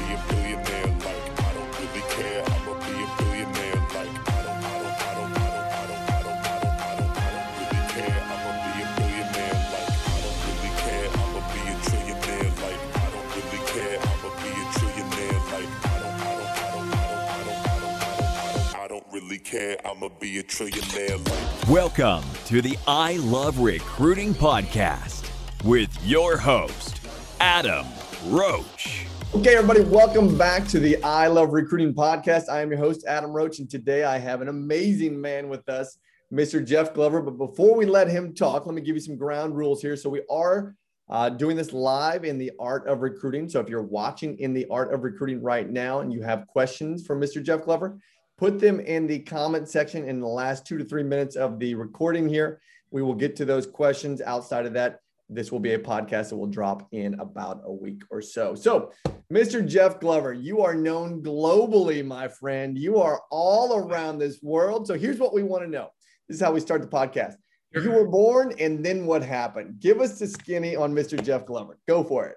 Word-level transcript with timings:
be 0.00 0.14
a 0.14 0.18
billionaire 0.28 0.86
like 1.04 1.24
I 1.40 1.52
don't 1.52 1.72
really 1.78 2.04
care. 2.16 2.40
I'ma 2.40 2.72
be 2.80 2.92
a 2.96 3.08
billionaire 3.20 3.80
like 3.92 4.14
I 4.20 4.40
don't, 4.40 4.60
I 4.60 4.80
don't, 4.80 4.96
I 4.96 5.16
don't, 5.16 5.32
I 5.32 5.44
don't, 5.44 5.60
I 5.60 5.86
don't, 5.86 6.00
I 6.00 6.24
don't, 6.24 6.40
I 6.40 6.56
don't, 6.60 6.80
I 6.80 6.96
don't, 6.96 7.12
I 7.16 7.28
don't 7.30 7.52
really 7.60 7.84
care. 7.92 8.20
I'ma 8.32 8.50
be 8.64 8.80
a 8.80 8.88
billionaire 8.96 9.60
like 9.70 9.92
I 10.00 10.16
don't 10.24 10.40
really 10.48 10.72
care. 10.80 11.08
I'ma 11.20 11.40
be 11.52 11.60
a 11.60 11.76
trillionaire 11.84 12.52
like 12.64 12.80
I 12.96 13.06
don't 13.12 13.28
really 13.36 13.60
care. 13.68 13.96
I'ma 14.00 14.28
be 14.40 14.50
a 14.50 14.66
trillionaire 14.72 15.42
like 15.52 15.70
I 15.84 15.96
don't, 16.00 16.16
I 16.16 16.32
don't, 16.32 16.48
I 16.48 16.72
don't, 16.72 16.88
I 16.88 17.44
don't, 17.44 17.60
I 17.60 17.78
don't, 17.80 17.80
I 17.80 17.80
don't, 17.80 18.00
I 18.00 18.56
don't, 18.56 18.74
I 18.74 18.88
don't 18.88 19.06
really 19.12 19.38
care. 19.38 19.76
I'ma 19.84 20.08
be 20.18 20.38
a 20.38 20.42
trillionaire 20.42 21.20
like. 21.28 21.68
Welcome 21.68 22.24
to 22.46 22.62
the 22.62 22.78
I 22.86 23.16
Love 23.18 23.58
Recruiting 23.58 24.32
Podcast 24.32 25.28
with 25.64 25.90
your 26.02 26.38
host, 26.38 27.00
Adam 27.38 27.86
Roach. 28.26 28.99
Okay, 29.32 29.54
everybody, 29.54 29.82
welcome 29.82 30.36
back 30.36 30.66
to 30.66 30.80
the 30.80 31.00
I 31.04 31.28
Love 31.28 31.52
Recruiting 31.52 31.94
podcast. 31.94 32.48
I 32.48 32.62
am 32.62 32.70
your 32.70 32.80
host, 32.80 33.04
Adam 33.06 33.30
Roach, 33.30 33.60
and 33.60 33.70
today 33.70 34.02
I 34.02 34.18
have 34.18 34.40
an 34.40 34.48
amazing 34.48 35.20
man 35.20 35.48
with 35.48 35.68
us, 35.68 35.98
Mr. 36.32 36.66
Jeff 36.66 36.92
Glover. 36.94 37.22
But 37.22 37.38
before 37.38 37.76
we 37.76 37.86
let 37.86 38.08
him 38.08 38.34
talk, 38.34 38.66
let 38.66 38.74
me 38.74 38.82
give 38.82 38.96
you 38.96 39.00
some 39.00 39.16
ground 39.16 39.56
rules 39.56 39.80
here. 39.80 39.94
So, 39.94 40.10
we 40.10 40.22
are 40.28 40.74
uh, 41.08 41.28
doing 41.28 41.56
this 41.56 41.72
live 41.72 42.24
in 42.24 42.38
the 42.38 42.50
Art 42.58 42.88
of 42.88 43.02
Recruiting. 43.02 43.48
So, 43.48 43.60
if 43.60 43.68
you're 43.68 43.82
watching 43.82 44.36
in 44.40 44.52
the 44.52 44.66
Art 44.68 44.92
of 44.92 45.04
Recruiting 45.04 45.40
right 45.40 45.70
now 45.70 46.00
and 46.00 46.12
you 46.12 46.22
have 46.22 46.48
questions 46.48 47.06
for 47.06 47.14
Mr. 47.14 47.40
Jeff 47.40 47.62
Glover, 47.62 48.00
put 48.36 48.58
them 48.58 48.80
in 48.80 49.06
the 49.06 49.20
comment 49.20 49.68
section 49.68 50.08
in 50.08 50.18
the 50.18 50.26
last 50.26 50.66
two 50.66 50.76
to 50.76 50.84
three 50.84 51.04
minutes 51.04 51.36
of 51.36 51.60
the 51.60 51.76
recording 51.76 52.28
here. 52.28 52.60
We 52.90 53.02
will 53.02 53.14
get 53.14 53.36
to 53.36 53.44
those 53.44 53.64
questions. 53.64 54.20
Outside 54.20 54.66
of 54.66 54.72
that, 54.72 54.98
this 55.30 55.52
will 55.52 55.60
be 55.60 55.74
a 55.74 55.78
podcast 55.78 56.30
that 56.30 56.36
will 56.36 56.46
drop 56.46 56.88
in 56.92 57.14
about 57.20 57.62
a 57.64 57.72
week 57.72 58.02
or 58.10 58.20
so. 58.20 58.54
So, 58.54 58.92
Mr. 59.32 59.66
Jeff 59.66 60.00
Glover, 60.00 60.32
you 60.32 60.60
are 60.62 60.74
known 60.74 61.22
globally, 61.22 62.04
my 62.04 62.28
friend. 62.28 62.76
You 62.76 62.98
are 62.98 63.22
all 63.30 63.76
around 63.76 64.18
this 64.18 64.42
world. 64.42 64.86
So, 64.86 64.94
here's 64.94 65.18
what 65.18 65.32
we 65.32 65.42
want 65.42 65.62
to 65.64 65.70
know 65.70 65.88
this 66.28 66.36
is 66.36 66.42
how 66.42 66.52
we 66.52 66.60
start 66.60 66.82
the 66.82 66.88
podcast. 66.88 67.34
You 67.72 67.92
were 67.92 68.08
born, 68.08 68.52
and 68.58 68.84
then 68.84 69.06
what 69.06 69.22
happened? 69.22 69.76
Give 69.78 70.00
us 70.00 70.18
the 70.18 70.26
skinny 70.26 70.74
on 70.74 70.92
Mr. 70.92 71.22
Jeff 71.22 71.46
Glover. 71.46 71.78
Go 71.86 72.02
for 72.02 72.26
it. 72.26 72.36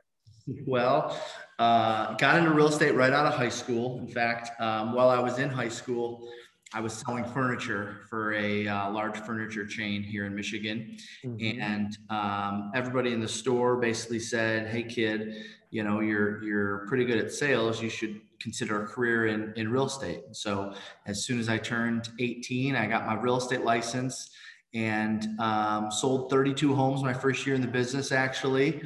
Well, 0.67 1.17
uh, 1.57 2.13
got 2.15 2.37
into 2.37 2.51
real 2.51 2.67
estate 2.67 2.93
right 2.93 3.13
out 3.13 3.25
of 3.25 3.33
high 3.33 3.49
school. 3.49 3.99
In 3.99 4.07
fact, 4.07 4.51
um, 4.61 4.93
while 4.93 5.09
I 5.09 5.19
was 5.19 5.39
in 5.39 5.49
high 5.49 5.69
school, 5.69 6.29
I 6.73 6.79
was 6.79 6.93
selling 6.93 7.23
furniture 7.23 8.01
for 8.09 8.33
a 8.33 8.67
uh, 8.67 8.89
large 8.89 9.17
furniture 9.17 9.65
chain 9.65 10.01
here 10.01 10.25
in 10.25 10.33
Michigan. 10.33 10.97
Mhm. 11.23 11.61
And 11.61 11.97
um, 12.09 12.71
everybody 12.73 13.13
in 13.13 13.19
the 13.19 13.27
store 13.27 13.77
basically 13.77 14.19
said, 14.19 14.67
Hey, 14.67 14.83
kid, 14.83 15.35
you 15.69 15.83
know, 15.83 15.99
you're, 15.99 16.43
you're 16.43 16.85
pretty 16.87 17.05
good 17.05 17.19
at 17.19 17.31
sales. 17.31 17.81
You 17.81 17.89
should 17.89 18.21
consider 18.39 18.83
a 18.83 18.87
career 18.87 19.27
in, 19.27 19.53
in 19.55 19.71
real 19.71 19.85
estate. 19.85 20.21
So 20.31 20.73
as 21.05 21.25
soon 21.25 21.39
as 21.39 21.47
I 21.47 21.57
turned 21.57 22.09
18, 22.19 22.75
I 22.75 22.87
got 22.87 23.05
my 23.05 23.15
real 23.15 23.37
estate 23.37 23.61
license 23.61 24.31
and 24.73 25.39
um, 25.39 25.91
sold 25.91 26.31
32 26.31 26.73
homes 26.73 27.03
my 27.03 27.13
first 27.13 27.45
year 27.45 27.55
in 27.55 27.61
the 27.61 27.67
business, 27.67 28.11
actually. 28.11 28.81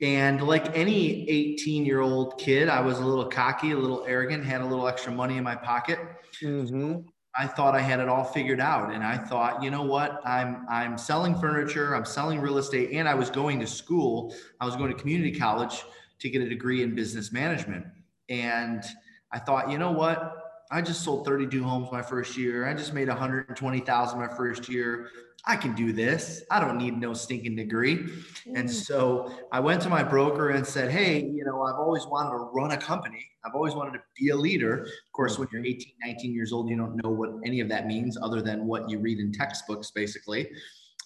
And 0.00 0.46
like 0.46 0.76
any 0.76 1.28
18 1.28 1.84
year 1.84 2.00
old 2.00 2.38
kid, 2.38 2.68
I 2.68 2.80
was 2.80 2.98
a 2.98 3.04
little 3.04 3.26
cocky, 3.26 3.72
a 3.72 3.76
little 3.76 4.04
arrogant, 4.06 4.44
had 4.44 4.60
a 4.60 4.66
little 4.66 4.86
extra 4.86 5.12
money 5.12 5.36
in 5.36 5.44
my 5.44 5.56
pocket. 5.56 5.98
Mhm. 6.42 7.04
I 7.38 7.46
thought 7.46 7.76
I 7.76 7.80
had 7.80 8.00
it 8.00 8.08
all 8.08 8.24
figured 8.24 8.60
out. 8.60 8.92
And 8.92 9.04
I 9.04 9.16
thought, 9.16 9.62
you 9.62 9.70
know 9.70 9.84
what? 9.84 10.20
I'm 10.26 10.66
I'm 10.68 10.98
selling 10.98 11.38
furniture, 11.38 11.94
I'm 11.94 12.04
selling 12.04 12.40
real 12.40 12.58
estate, 12.58 12.90
and 12.92 13.08
I 13.08 13.14
was 13.14 13.30
going 13.30 13.60
to 13.60 13.66
school. 13.66 14.34
I 14.60 14.66
was 14.66 14.74
going 14.74 14.92
to 14.92 14.98
community 14.98 15.38
college 15.38 15.84
to 16.18 16.28
get 16.28 16.42
a 16.42 16.48
degree 16.48 16.82
in 16.82 16.96
business 16.96 17.30
management. 17.30 17.86
And 18.28 18.82
I 19.30 19.38
thought, 19.38 19.70
you 19.70 19.78
know 19.78 19.92
what? 19.92 20.34
I 20.70 20.82
just 20.82 21.02
sold 21.02 21.24
32 21.24 21.62
homes 21.62 21.88
my 21.92 22.02
first 22.02 22.36
year. 22.36 22.66
I 22.66 22.74
just 22.74 22.92
made 22.92 23.08
120,000 23.08 24.18
my 24.18 24.28
first 24.28 24.68
year. 24.68 25.08
I 25.48 25.56
can 25.56 25.74
do 25.74 25.94
this. 25.94 26.44
I 26.50 26.60
don't 26.60 26.76
need 26.76 27.00
no 27.00 27.14
stinking 27.14 27.56
degree. 27.56 28.06
And 28.54 28.70
so 28.70 29.32
I 29.50 29.60
went 29.60 29.80
to 29.80 29.88
my 29.88 30.02
broker 30.02 30.50
and 30.50 30.64
said, 30.64 30.90
Hey, 30.90 31.20
you 31.20 31.42
know, 31.42 31.62
I've 31.62 31.76
always 31.76 32.06
wanted 32.06 32.32
to 32.32 32.50
run 32.52 32.72
a 32.72 32.76
company. 32.76 33.26
I've 33.46 33.54
always 33.54 33.74
wanted 33.74 33.92
to 33.92 34.00
be 34.20 34.28
a 34.28 34.36
leader. 34.36 34.82
Of 34.82 35.12
course, 35.14 35.38
when 35.38 35.48
you're 35.50 35.64
18, 35.64 35.94
19 36.04 36.34
years 36.34 36.52
old, 36.52 36.68
you 36.68 36.76
don't 36.76 37.02
know 37.02 37.08
what 37.08 37.30
any 37.46 37.60
of 37.60 37.68
that 37.70 37.86
means 37.86 38.18
other 38.20 38.42
than 38.42 38.66
what 38.66 38.90
you 38.90 38.98
read 38.98 39.20
in 39.20 39.32
textbooks, 39.32 39.90
basically, 39.90 40.50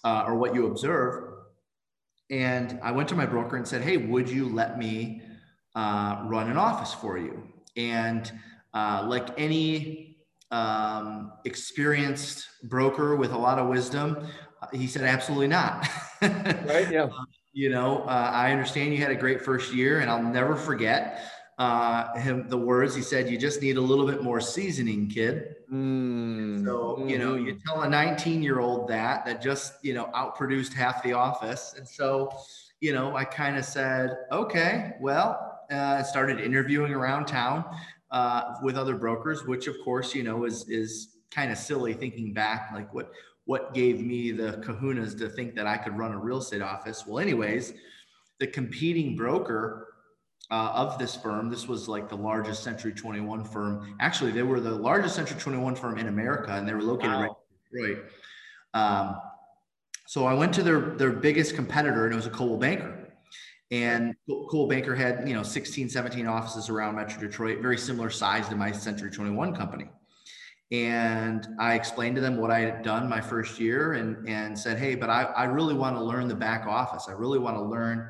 uh, 0.03 0.25
or 0.27 0.35
what 0.35 0.53
you 0.53 0.67
observe. 0.67 1.35
And 2.29 2.77
I 2.83 2.91
went 2.91 3.07
to 3.09 3.15
my 3.15 3.25
broker 3.25 3.55
and 3.55 3.65
said, 3.65 3.81
Hey, 3.81 3.95
would 3.95 4.29
you 4.29 4.49
let 4.49 4.77
me 4.77 5.21
uh, 5.73 6.23
run 6.25 6.49
an 6.49 6.57
office 6.57 6.93
for 6.93 7.17
you? 7.17 7.43
And 7.77 8.29
uh, 8.73 9.05
like 9.07 9.29
any 9.39 10.12
um, 10.53 11.33
experienced 11.45 12.47
broker 12.63 13.15
with 13.15 13.31
a 13.31 13.37
lot 13.37 13.57
of 13.57 13.67
wisdom, 13.67 14.27
uh, 14.61 14.67
he 14.71 14.87
said, 14.87 15.01
Absolutely 15.03 15.47
not. 15.47 15.87
Right? 16.21 16.89
Yeah. 16.89 17.09
you 17.51 17.69
know, 17.69 18.03
uh, 18.03 18.31
I 18.33 18.51
understand 18.51 18.93
you 18.93 18.99
had 18.99 19.11
a 19.11 19.15
great 19.15 19.41
first 19.41 19.73
year, 19.73 19.99
and 19.99 20.09
I'll 20.09 20.23
never 20.23 20.55
forget 20.55 21.19
uh, 21.57 22.17
him 22.17 22.47
the 22.47 22.57
words 22.57 22.95
he 22.95 23.01
said. 23.01 23.29
You 23.29 23.37
just 23.37 23.61
need 23.61 23.75
a 23.77 23.81
little 23.81 24.07
bit 24.07 24.23
more 24.23 24.39
seasoning, 24.39 25.09
kid. 25.09 25.55
Mm. 25.71 26.63
So 26.63 27.03
you 27.05 27.17
know, 27.19 27.35
you 27.35 27.55
Mhm. 27.55 27.61
tell 27.65 27.81
a 27.81 27.89
19 27.89 28.41
year 28.41 28.59
old 28.59 28.87
that 28.87 29.25
that 29.25 29.41
just 29.41 29.83
you 29.83 29.93
know 29.93 30.05
outproduced 30.15 30.73
half 30.73 31.03
the 31.03 31.13
office, 31.13 31.75
and 31.77 31.85
so 31.87 32.31
you 32.79 32.93
know, 32.93 33.15
I 33.15 33.23
kind 33.23 33.55
of 33.57 33.63
said, 33.65 34.17
okay, 34.31 34.93
well, 34.99 35.59
uh, 35.71 36.03
started 36.03 36.39
interviewing 36.41 36.93
around 36.93 37.25
town 37.27 37.63
uh, 38.13 38.55
with 38.61 38.77
other 38.77 38.95
brokers, 38.95 39.43
which 39.45 39.67
of 39.67 39.75
course 39.83 40.15
you 40.15 40.23
know 40.23 40.45
is 40.45 40.69
is 40.69 41.17
kind 41.31 41.51
of 41.51 41.57
silly 41.57 41.93
thinking 41.93 42.31
back, 42.33 42.69
like 42.73 42.93
what 42.93 43.11
what 43.45 43.73
gave 43.73 43.99
me 43.99 44.31
the 44.31 44.53
kahunas 44.65 45.17
to 45.17 45.27
think 45.27 45.55
that 45.55 45.67
I 45.67 45.75
could 45.75 45.97
run 45.97 46.13
a 46.13 46.17
real 46.17 46.37
estate 46.37 46.61
office. 46.61 47.05
Well, 47.05 47.19
anyways, 47.19 47.73
the 48.39 48.47
competing 48.47 49.17
broker 49.17 49.95
uh, 50.51 50.71
of 50.73 50.97
this 50.97 51.15
firm, 51.15 51.49
this 51.49 51.67
was 51.67 51.89
like 51.89 52.07
the 52.07 52.15
largest 52.15 52.63
Century 52.63 52.93
21 52.93 53.43
firm. 53.43 53.97
Actually, 53.99 54.31
they 54.31 54.43
were 54.43 54.59
the 54.61 54.71
largest 54.71 55.15
Century 55.15 55.39
21 55.39 55.75
firm 55.75 55.97
in 55.97 56.07
America, 56.07 56.53
and 56.53 56.67
they 56.67 56.73
were 56.73 56.83
located 56.83 57.11
right 57.11 57.31
in 57.73 57.81
Detroit. 57.81 58.05
Um, 58.73 59.19
so 60.05 60.25
I 60.25 60.33
went 60.33 60.53
to 60.53 60.63
their 60.63 60.79
their 60.79 61.11
biggest 61.11 61.55
competitor, 61.55 62.05
and 62.05 62.13
it 62.13 62.15
was 62.15 62.27
a 62.27 62.29
Coldwell 62.29 62.59
Banker. 62.59 63.02
And 63.73 64.13
Coldwell 64.29 64.67
Banker 64.67 64.95
had 64.95 65.27
you 65.27 65.33
know 65.33 65.41
16, 65.41 65.89
17 65.89 66.27
offices 66.27 66.69
around 66.69 66.95
Metro 66.95 67.19
Detroit, 67.19 67.59
very 67.59 67.77
similar 67.77 68.11
size 68.11 68.47
to 68.49 68.55
my 68.55 68.71
Century 68.71 69.09
21 69.09 69.55
company. 69.55 69.89
And 70.71 71.47
I 71.59 71.73
explained 71.73 72.15
to 72.15 72.21
them 72.21 72.37
what 72.37 72.51
I 72.51 72.59
had 72.59 72.83
done 72.83 73.09
my 73.09 73.19
first 73.19 73.59
year 73.59 73.93
and, 73.93 74.27
and 74.29 74.57
said, 74.57 74.77
hey, 74.77 74.93
but 74.93 75.09
I, 75.09 75.23
I 75.23 75.45
really 75.45 75.73
want 75.73 75.95
to 75.95 76.03
learn 76.03 76.27
the 76.27 76.35
back 76.35 76.67
office. 76.67 77.07
I 77.07 77.13
really 77.13 77.39
want 77.39 77.57
to 77.57 77.63
learn 77.63 78.09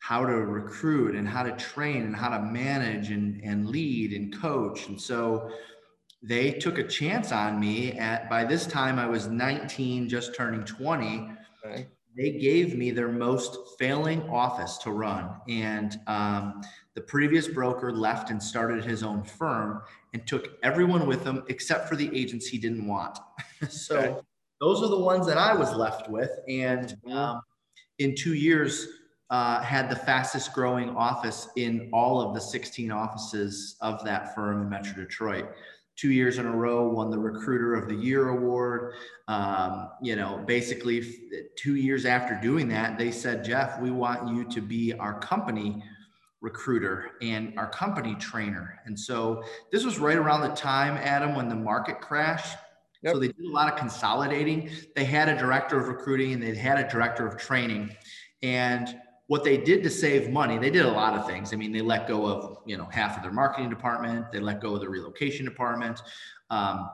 how 0.00 0.24
to 0.24 0.32
recruit 0.32 1.14
and 1.14 1.28
how 1.28 1.42
to 1.42 1.52
train 1.52 2.02
and 2.02 2.16
how 2.16 2.30
to 2.30 2.40
manage 2.40 3.10
and, 3.10 3.40
and 3.42 3.68
lead 3.68 4.12
and 4.12 4.34
coach. 4.40 4.88
And 4.88 5.00
so 5.00 5.50
they 6.22 6.52
took 6.52 6.78
a 6.78 6.84
chance 6.84 7.32
on 7.32 7.60
me 7.60 7.92
at 7.92 8.30
by 8.30 8.44
this 8.44 8.66
time 8.66 8.98
I 8.98 9.06
was 9.06 9.26
19, 9.26 10.08
just 10.08 10.34
turning 10.34 10.64
20 10.64 11.36
Okay. 11.66 11.86
They 12.16 12.32
gave 12.32 12.76
me 12.76 12.90
their 12.90 13.08
most 13.08 13.58
failing 13.78 14.22
office 14.30 14.78
to 14.78 14.90
run. 14.90 15.30
And 15.48 16.00
um, 16.06 16.62
the 16.94 17.02
previous 17.02 17.46
broker 17.46 17.92
left 17.92 18.30
and 18.30 18.42
started 18.42 18.84
his 18.84 19.02
own 19.02 19.22
firm 19.22 19.82
and 20.14 20.26
took 20.26 20.58
everyone 20.62 21.06
with 21.06 21.24
him 21.24 21.44
except 21.48 21.88
for 21.88 21.96
the 21.96 22.08
agents 22.16 22.46
he 22.46 22.56
didn't 22.58 22.86
want. 22.86 23.18
so 23.68 23.96
Okay. 23.98 24.20
those 24.60 24.82
are 24.82 24.88
the 24.88 24.98
ones 24.98 25.26
that 25.26 25.36
I 25.36 25.54
was 25.54 25.74
left 25.74 26.08
with. 26.08 26.30
And 26.48 26.96
Mhm. 27.06 27.12
um, 27.12 27.42
in 27.98 28.14
two 28.14 28.34
years, 28.34 28.86
uh, 29.28 29.60
had 29.60 29.90
the 29.90 29.96
fastest 29.96 30.52
growing 30.52 30.88
office 30.90 31.48
in 31.56 31.90
all 31.92 32.20
of 32.20 32.32
the 32.32 32.40
16 32.40 32.92
offices 32.92 33.76
of 33.80 34.02
that 34.04 34.34
firm 34.36 34.62
in 34.62 34.68
Metro 34.68 34.94
Detroit 34.94 35.48
two 35.96 36.12
years 36.12 36.38
in 36.38 36.46
a 36.46 36.54
row 36.54 36.88
won 36.88 37.10
the 37.10 37.18
recruiter 37.18 37.74
of 37.74 37.88
the 37.88 37.94
year 37.94 38.28
award 38.28 38.94
um, 39.28 39.88
you 40.02 40.14
know 40.14 40.42
basically 40.46 41.00
two 41.56 41.76
years 41.76 42.04
after 42.04 42.38
doing 42.42 42.68
that 42.68 42.98
they 42.98 43.10
said 43.10 43.44
jeff 43.44 43.80
we 43.80 43.90
want 43.90 44.28
you 44.28 44.44
to 44.44 44.60
be 44.60 44.92
our 44.94 45.18
company 45.20 45.82
recruiter 46.40 47.12
and 47.22 47.52
our 47.58 47.68
company 47.68 48.14
trainer. 48.16 48.80
And 48.84 48.98
so 48.98 49.42
this 49.72 49.84
was 49.84 49.98
right 49.98 50.16
around 50.16 50.42
the 50.42 50.54
time 50.54 50.96
adam 50.96 51.34
when 51.34 51.48
the 51.48 51.56
market 51.56 52.00
crashed. 52.00 52.56
Yep. 53.02 53.14
so 53.14 53.20
they 53.20 53.28
did 53.28 53.46
a 53.46 53.52
lot 53.52 53.70
of 53.70 53.78
consolidating. 53.78 54.70
They 54.94 55.04
had 55.04 55.28
a 55.28 55.36
director 55.36 55.78
of 55.78 55.88
recruiting 55.88 56.32
and 56.32 56.42
they 56.42 56.54
had 56.54 56.78
a 56.78 56.88
director 56.88 57.26
of 57.26 57.36
training. 57.36 57.94
And 58.42 58.96
what 59.26 59.44
they 59.44 59.56
did 59.56 59.82
to 59.82 59.90
save 59.90 60.30
money, 60.30 60.56
they 60.56 60.70
did 60.70 60.86
a 60.86 60.90
lot 60.90 61.14
of 61.14 61.26
things. 61.26 61.52
I 61.52 61.56
mean, 61.56 61.72
they 61.72 61.82
let 61.82 62.06
go 62.06 62.26
of 62.26 62.58
you 62.64 62.76
know 62.76 62.86
half 62.86 63.16
of 63.16 63.22
their 63.22 63.32
marketing 63.32 63.68
department, 63.70 64.30
they 64.32 64.40
let 64.40 64.60
go 64.60 64.74
of 64.74 64.80
the 64.80 64.88
relocation 64.88 65.44
department, 65.44 66.00
um, 66.50 66.88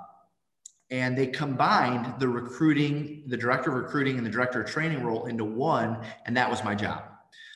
and 0.93 1.17
they 1.17 1.27
combined 1.27 2.15
the 2.21 2.29
recruiting, 2.29 3.25
the 3.27 3.37
director 3.37 3.71
of 3.71 3.83
recruiting, 3.83 4.19
and 4.19 4.27
the 4.27 4.31
director 4.31 4.61
of 4.63 4.71
training 4.71 5.03
role 5.03 5.25
into 5.25 5.45
one, 5.45 6.05
and 6.27 6.37
that 6.37 6.49
was 6.49 6.63
my 6.63 6.75
job. 6.75 7.05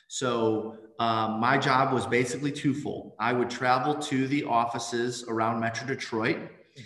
So 0.07 0.75
um, 0.99 1.39
my 1.39 1.57
job 1.59 1.93
was 1.93 2.07
basically 2.07 2.51
twofold. 2.51 3.13
I 3.19 3.31
would 3.33 3.49
travel 3.49 3.93
to 3.95 4.27
the 4.27 4.43
offices 4.43 5.23
around 5.29 5.59
Metro 5.61 5.87
Detroit 5.87 6.37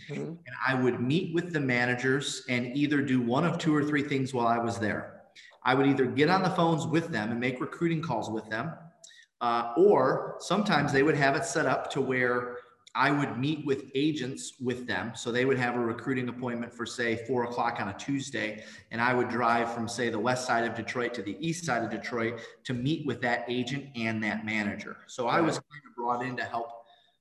Mhm. 0.10 0.18
and 0.46 0.56
I 0.66 0.74
would 0.74 1.02
meet 1.02 1.34
with 1.36 1.52
the 1.52 1.60
managers 1.60 2.46
and 2.48 2.78
either 2.78 3.02
do 3.02 3.20
one 3.22 3.44
of 3.46 3.58
two 3.58 3.76
or 3.76 3.84
three 3.84 4.04
things 4.04 4.34
while 4.34 4.48
I 4.48 4.58
was 4.58 4.80
there. 4.80 5.24
I 5.64 5.74
would 5.76 5.86
either 5.86 6.06
get 6.06 6.30
on 6.30 6.44
the 6.44 6.50
phones 6.50 6.88
with 6.88 7.10
them 7.10 7.30
and 7.30 7.38
make 7.42 7.60
recruiting 7.60 8.02
calls 8.02 8.30
with 8.30 8.50
them, 8.50 8.72
uh, 9.42 9.74
or 9.76 10.38
sometimes 10.40 10.94
they 10.94 11.04
would 11.04 11.16
have 11.16 11.36
it 11.36 11.44
set 11.44 11.66
up 11.66 11.92
to 11.92 12.00
where 12.00 12.58
I 12.94 13.10
would 13.10 13.38
meet 13.38 13.66
with 13.66 13.90
agents 13.96 14.56
with 14.62 14.86
them. 14.86 15.14
So 15.16 15.32
they 15.32 15.46
would 15.46 15.58
have 15.58 15.76
a 15.76 15.80
recruiting 15.80 16.28
appointment 16.28 16.74
for, 16.74 16.86
say, 16.86 17.16
four 17.26 17.46
o'clock 17.46 17.80
on 17.80 17.88
a 17.88 17.94
Tuesday, 17.94 18.66
and 18.92 19.00
I 19.00 19.14
would 19.14 19.30
drive 19.30 19.74
from, 19.74 19.88
say, 19.88 20.10
the 20.10 20.20
west 20.20 20.46
side 20.46 20.66
of 20.66 20.76
Detroit 20.76 21.14
to 21.14 21.22
the 21.22 21.38
east 21.40 21.64
side 21.66 21.84
of 21.84 21.90
Detroit 21.90 22.42
to 22.66 22.74
meet 22.74 23.06
with 23.06 23.22
that 23.22 23.46
agent 23.48 23.86
and 23.96 24.22
that 24.24 24.46
manager. 24.46 24.98
So 25.08 25.28
I 25.28 25.40
was 25.40 25.56
kind 25.56 25.84
of 25.90 25.96
brought 25.96 26.26
in 26.26 26.36
to 26.36 26.44
help, 26.44 26.68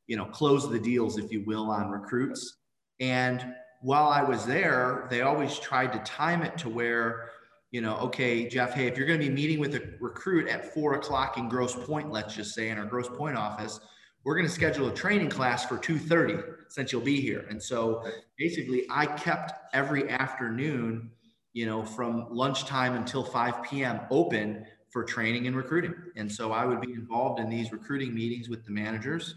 you 0.09 0.17
know, 0.17 0.25
close 0.25 0.69
the 0.69 0.79
deals, 0.79 1.19
if 1.19 1.31
you 1.31 1.45
will, 1.47 1.71
on 1.71 1.89
recruits. 1.89 2.57
And 2.99 3.55
while 3.81 4.09
I 4.09 4.25
was 4.25 4.45
there, 4.45 5.07
they 5.09 5.21
always 5.21 5.57
tried 5.59 5.93
to 5.93 6.01
time 6.01 6.43
it 6.43 6.59
to 6.59 6.69
where, 6.69 7.31
you 7.71 7.81
know, 7.81 7.97
okay, 7.99 8.49
Jeff, 8.49 8.75
hey, 8.75 8.89
if 8.89 8.99
you're 8.99 9.07
going 9.07 9.21
to 9.21 9.29
be 9.29 9.33
meeting 9.33 9.61
with 9.61 9.77
a 9.77 9.95
recruit 10.01 10.49
at 10.49 10.75
four 10.75 10.95
o'clock 10.95 11.39
in 11.39 11.49
Grosse 11.49 11.77
Pointe, 11.77 12.11
let's 12.11 12.35
just 12.35 12.57
say 12.57 12.71
in 12.71 12.79
our 12.79 12.85
Grosse 12.85 13.09
Pointe 13.09 13.39
office, 13.39 13.79
we're 14.25 14.35
going 14.35 14.47
to 14.47 14.53
schedule 14.53 14.89
a 14.89 14.95
training 14.95 15.31
class 15.31 15.65
for 15.65 15.79
2.30 15.79 16.43
since 16.69 16.93
you'll 16.93 17.01
be 17.01 17.21
here. 17.21 17.47
And 17.49 17.63
so 17.63 18.05
basically 18.39 18.87
I 18.91 19.07
kept 19.07 19.53
every 19.75 20.09
afternoon, 20.11 21.11
you 21.53 21.67
know, 21.67 21.85
from 21.85 22.27
lunchtime 22.31 22.95
until 22.95 23.25
5 23.25 23.63
p.m. 23.63 24.01
open 24.11 24.67
for 24.91 25.05
training 25.05 25.47
and 25.47 25.57
recruiting. 25.57 25.95
And 26.17 26.31
so 26.31 26.53
I 26.53 26.65
would 26.65 26.81
be 26.81 26.93
involved 26.93 27.41
in 27.41 27.49
these 27.49 27.73
recruiting 27.73 28.15
meetings 28.15 28.49
with 28.49 28.65
the 28.65 28.73
managers. 28.73 29.37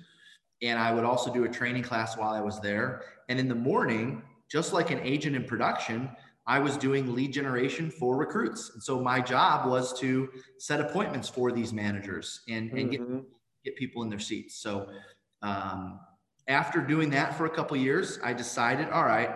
And 0.62 0.80
I 0.80 0.94
would 0.94 1.04
also 1.04 1.32
do 1.34 1.44
a 1.46 1.50
training 1.50 1.84
class 1.84 2.18
while 2.18 2.32
I 2.34 2.42
was 2.42 2.60
there. 2.60 3.04
And 3.30 3.40
in 3.40 3.48
the 3.48 3.56
morning, 3.56 4.22
just 4.50 4.74
like 4.74 4.92
an 4.92 5.00
agent 5.04 5.36
in 5.36 5.44
production, 5.46 6.10
I 6.46 6.60
was 6.60 6.76
doing 6.78 7.14
lead 7.16 7.32
generation 7.32 7.90
for 7.90 8.18
recruits. 8.18 8.72
And 8.74 8.84
so 8.84 9.00
my 9.02 9.22
job 9.22 9.70
was 9.70 9.98
to 10.00 10.30
set 10.58 10.82
appointments 10.82 11.30
for 11.30 11.52
these 11.52 11.72
managers 11.72 12.42
and, 12.50 12.72
and 12.74 12.92
get, 12.92 13.02
Mhm. 13.02 13.26
Get 13.64 13.76
people 13.76 14.04
in 14.04 14.10
their 14.10 14.20
seats. 14.20 14.56
So 14.56 14.88
um, 15.42 16.00
after 16.48 16.82
doing 16.82 17.10
that 17.12 17.38
for 17.38 17.46
a 17.46 17.50
couple 17.50 17.78
years, 17.78 18.20
I 18.24 18.34
decided, 18.34 18.90
all 18.90 19.04
right, 19.04 19.32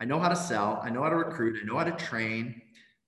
I 0.00 0.04
know 0.04 0.18
how 0.18 0.28
to 0.28 0.36
sell, 0.36 0.80
I 0.82 0.90
know 0.90 1.02
how 1.02 1.08
to 1.08 1.16
recruit, 1.16 1.58
I 1.62 1.66
know 1.66 1.78
how 1.78 1.84
to 1.84 1.92
train. 1.92 2.60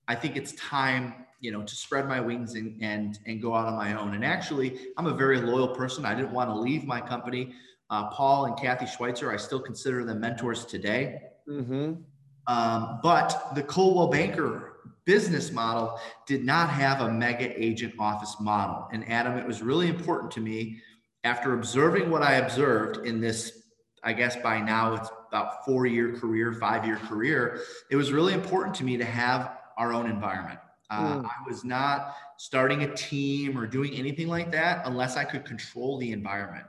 I 0.07 0.15
think 0.15 0.35
it's 0.35 0.53
time, 0.53 1.25
you 1.39 1.51
know, 1.51 1.61
to 1.61 1.75
spread 1.75 2.07
my 2.07 2.19
wings 2.19 2.55
and 2.55 2.81
and 2.81 3.19
and 3.27 3.41
go 3.41 3.53
out 3.55 3.67
on 3.67 3.75
my 3.75 3.93
own. 3.93 4.15
And 4.15 4.25
actually, 4.25 4.79
I'm 4.97 5.05
a 5.05 5.13
very 5.13 5.39
loyal 5.39 5.69
person. 5.75 6.05
I 6.05 6.15
didn't 6.15 6.31
want 6.31 6.49
to 6.49 6.55
leave 6.55 6.85
my 6.85 6.99
company. 6.99 7.53
Uh, 7.91 8.09
Paul 8.09 8.45
and 8.45 8.57
Kathy 8.57 8.85
Schweitzer, 8.85 9.31
I 9.31 9.37
still 9.37 9.59
consider 9.59 10.03
them 10.03 10.19
mentors 10.19 10.65
today. 10.65 11.21
Mhm. 11.47 12.03
Um, 12.47 12.99
but 13.03 13.51
the 13.53 13.63
Coldwell 13.63 14.07
Banker 14.07 14.68
business 15.05 15.51
model 15.51 15.99
did 16.27 16.43
not 16.43 16.69
have 16.69 17.01
a 17.01 17.11
mega 17.11 17.51
agent 17.61 17.93
office 17.99 18.35
model. 18.39 18.87
And 18.91 19.09
Adam, 19.09 19.37
it 19.37 19.47
was 19.47 19.61
really 19.61 19.87
important 19.87 20.31
to 20.33 20.39
me 20.41 20.81
after 21.23 21.53
observing 21.53 22.09
what 22.09 22.21
I 22.21 22.35
observed 22.35 23.05
in 23.05 23.19
this, 23.19 23.63
I 24.03 24.13
guess 24.13 24.35
by 24.37 24.61
now 24.61 24.93
it's 24.93 25.09
about 25.27 25.65
four 25.65 25.85
year 25.85 26.13
career, 26.13 26.53
five 26.53 26.85
year 26.85 26.97
career. 26.97 27.61
It 27.89 27.95
was 27.95 28.11
really 28.11 28.33
important 28.33 28.75
to 28.75 28.83
me 28.83 28.97
to 28.97 29.05
have 29.05 29.57
our 29.77 29.93
own 29.93 30.09
environment. 30.09 30.59
Uh, 30.89 31.17
Mm. 31.19 31.25
I 31.25 31.47
was 31.47 31.63
not 31.63 32.15
starting 32.37 32.83
a 32.83 32.95
team 32.95 33.57
or 33.57 33.67
doing 33.67 33.93
anything 33.93 34.27
like 34.27 34.51
that 34.51 34.81
unless 34.85 35.17
I 35.17 35.23
could 35.23 35.45
control 35.45 35.97
the 35.99 36.11
environment. 36.11 36.65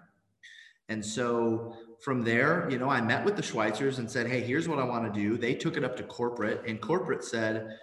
And 0.88 1.04
so 1.04 1.76
from 2.00 2.22
there, 2.22 2.68
you 2.70 2.78
know, 2.78 2.90
I 2.90 3.00
met 3.00 3.24
with 3.24 3.36
the 3.36 3.42
Schweitzers 3.42 3.98
and 3.98 4.10
said, 4.10 4.26
Hey, 4.26 4.40
here's 4.40 4.68
what 4.68 4.78
I 4.78 4.84
want 4.84 5.12
to 5.12 5.20
do. 5.20 5.36
They 5.36 5.54
took 5.54 5.76
it 5.76 5.84
up 5.84 5.96
to 5.96 6.02
corporate, 6.02 6.62
and 6.66 6.80
corporate 6.80 7.24
said, 7.24 7.78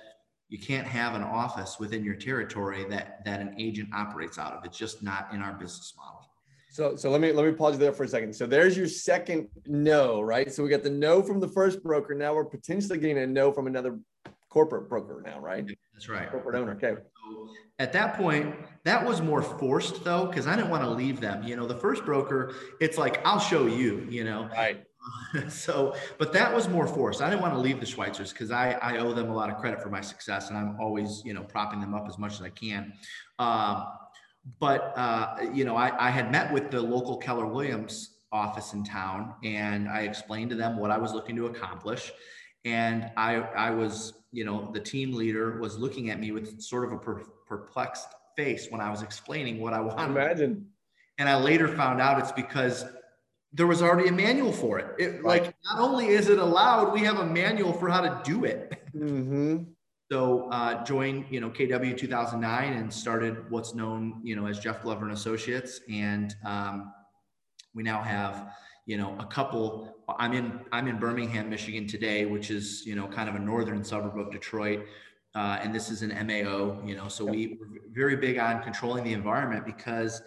You 0.50 0.58
can't 0.58 0.88
have 0.88 1.14
an 1.14 1.24
office 1.24 1.78
within 1.80 2.04
your 2.04 2.16
territory 2.16 2.86
that 2.90 3.24
that 3.26 3.42
an 3.42 3.56
agent 3.58 3.90
operates 3.94 4.38
out 4.38 4.54
of. 4.54 4.64
It's 4.64 4.78
just 4.78 5.04
not 5.04 5.34
in 5.34 5.42
our 5.42 5.54
business 5.54 5.94
model. 5.98 6.30
So, 6.70 6.96
so 6.96 7.10
let 7.10 7.22
me 7.22 7.32
let 7.32 7.46
me 7.46 7.52
pause 7.52 7.74
you 7.74 7.80
there 7.80 7.92
for 7.92 8.04
a 8.04 8.08
second. 8.08 8.34
So 8.34 8.46
there's 8.46 8.78
your 8.78 8.88
second 8.88 9.50
no, 9.66 10.22
right? 10.22 10.52
So 10.54 10.64
we 10.64 10.70
got 10.70 10.84
the 10.84 10.90
no 10.90 11.22
from 11.22 11.40
the 11.40 11.48
first 11.48 11.84
broker. 11.84 12.14
Now 12.14 12.34
we're 12.34 12.46
potentially 12.46 12.98
getting 12.98 13.18
a 13.18 13.28
no 13.28 13.52
from 13.52 13.68
another 13.68 14.00
corporate 14.50 14.88
broker 14.90 15.22
now, 15.26 15.40
right? 15.40 15.66
That's 15.94 16.08
right. 16.08 16.30
Corporate 16.32 16.56
owner. 16.56 16.74
Okay. 16.74 16.94
So 16.96 17.50
at 17.80 17.94
that 17.94 18.16
point, 18.16 18.56
that 18.86 19.06
was 19.06 19.22
more 19.22 19.42
forced 19.42 20.04
though, 20.04 20.26
because 20.28 20.48
I 20.48 20.56
didn't 20.56 20.70
want 20.70 20.84
to 20.84 20.90
leave 20.90 21.20
them. 21.20 21.44
You 21.44 21.56
know, 21.56 21.68
the 21.68 21.76
first 21.76 22.06
broker, 22.06 22.54
it's 22.80 22.98
like, 22.98 23.26
I'll 23.26 23.40
show 23.40 23.68
you, 23.68 24.08
you 24.10 24.24
know. 24.24 24.50
Right. 24.52 24.84
so, 25.50 25.95
but 26.18 26.33
that 26.33 26.54
was 26.54 26.68
more 26.68 26.88
forced. 26.88 27.21
I 27.21 27.30
didn't 27.30 27.42
want 27.42 27.54
to 27.54 27.59
leave 27.59 27.80
the 27.80 27.86
Schweitzers 27.86 28.31
because 28.31 28.51
I, 28.51 28.71
I 28.74 28.98
owe 28.98 29.13
them 29.13 29.30
a 29.30 29.36
lot 29.36 29.50
of 29.50 29.57
credit 29.57 29.81
for 29.81 29.89
my 29.89 30.01
success 30.01 30.50
and 30.50 30.57
I'm 30.57 30.77
always, 30.80 31.21
you 31.25 31.33
know, 31.33 31.44
propping 31.44 31.80
them 31.81 31.94
up 31.94 32.07
as 32.07 32.18
much 32.18 32.33
as 32.33 32.42
I 32.42 32.50
can. 32.50 32.94
Um, 33.39 33.86
but, 34.59 34.94
uh, 34.95 35.36
you 35.54 35.65
know, 35.65 35.75
I, 35.75 36.07
I 36.07 36.09
had 36.09 36.31
met 36.31 36.51
with 36.51 36.71
the 36.71 36.81
local 36.81 37.18
Keller 37.18 37.45
Williams 37.45 38.18
office 38.31 38.74
in 38.74 38.83
town 38.83 39.33
and 39.44 39.88
I 39.89 40.01
explained 40.01 40.50
to 40.51 40.56
them 40.56 40.77
what 40.77 40.92
I 40.92 40.98
was 40.98 41.13
looking 41.13 41.36
to 41.36 41.48
accomplish. 41.48 42.12
And 42.65 43.12
I, 43.18 43.36
I 43.36 43.69
was, 43.71 44.13
you 44.31 44.45
know, 44.45 44.71
the 44.74 44.80
team 44.80 45.13
leader 45.13 45.60
was 45.60 45.77
looking 45.77 46.10
at 46.10 46.19
me 46.19 46.31
with 46.31 46.62
sort 46.62 46.86
of 46.86 46.92
a 46.92 46.98
per- 46.98 47.24
perplexed 47.45 48.07
face 48.36 48.68
when 48.69 48.81
I 48.81 48.89
was 48.89 49.01
explaining 49.01 49.60
what 49.60 49.74
I 49.74 49.80
wanted. 49.80 50.12
Imagine. 50.12 50.68
And 51.18 51.27
I 51.27 51.38
later 51.38 51.68
found 51.68 52.00
out 52.00 52.19
it's 52.19 52.31
because 52.31 52.86
there 53.54 53.68
was 53.68 53.82
already 53.82 54.10
a 54.10 54.12
manual 54.12 54.52
for 54.52 54.80
it. 54.80 54.96
it 55.00 55.24
Like, 55.24 55.56
not 55.66 55.80
only 55.80 56.08
is 56.08 56.30
it 56.30 56.38
allowed, 56.38 56.94
we 56.94 57.02
have 57.02 57.18
a 57.20 57.26
manual 57.26 57.74
for 57.74 57.90
how 57.90 58.02
to 58.02 58.22
do 58.24 58.46
it. 58.46 58.74
Mm-hmm. 58.96 59.64
So 60.12 60.50
uh, 60.50 60.84
joined, 60.86 61.26
you 61.30 61.40
know, 61.40 61.50
KW 61.50 61.96
2009 61.96 62.74
and 62.74 62.92
started 62.92 63.52
what's 63.52 63.76
known, 63.76 64.22
you 64.24 64.36
know, 64.36 64.48
as 64.48 64.58
Jeff 64.58 64.82
Glover 64.82 65.04
and 65.04 65.14
Associates. 65.14 65.82
And 65.92 66.34
um, 66.46 66.94
we 67.76 67.84
now 67.84 68.02
have, 68.02 68.54
you 68.86 68.98
know, 68.98 69.16
a 69.20 69.26
couple. 69.26 69.98
I'm 70.18 70.34
in 70.34 70.62
I'm 70.72 70.88
in 70.88 70.98
Birmingham, 70.98 71.50
Michigan 71.50 71.86
today, 71.86 72.26
which 72.26 72.50
is 72.50 72.86
you 72.86 72.96
know 72.96 73.06
kind 73.06 73.28
of 73.30 73.36
a 73.36 73.40
northern 73.40 73.84
suburb 73.84 74.18
of 74.18 74.32
Detroit. 74.32 74.86
Uh, 75.36 75.60
and 75.62 75.76
this 75.76 75.92
is 75.92 76.02
an 76.02 76.10
MAO, 76.26 76.82
you 76.84 76.96
know, 76.96 77.08
so 77.08 77.24
we 77.24 77.60
were 77.60 77.68
very 77.92 78.16
big 78.16 78.40
on 78.40 78.64
controlling 78.64 79.04
the 79.04 79.14
environment 79.14 79.68
because 79.68 80.24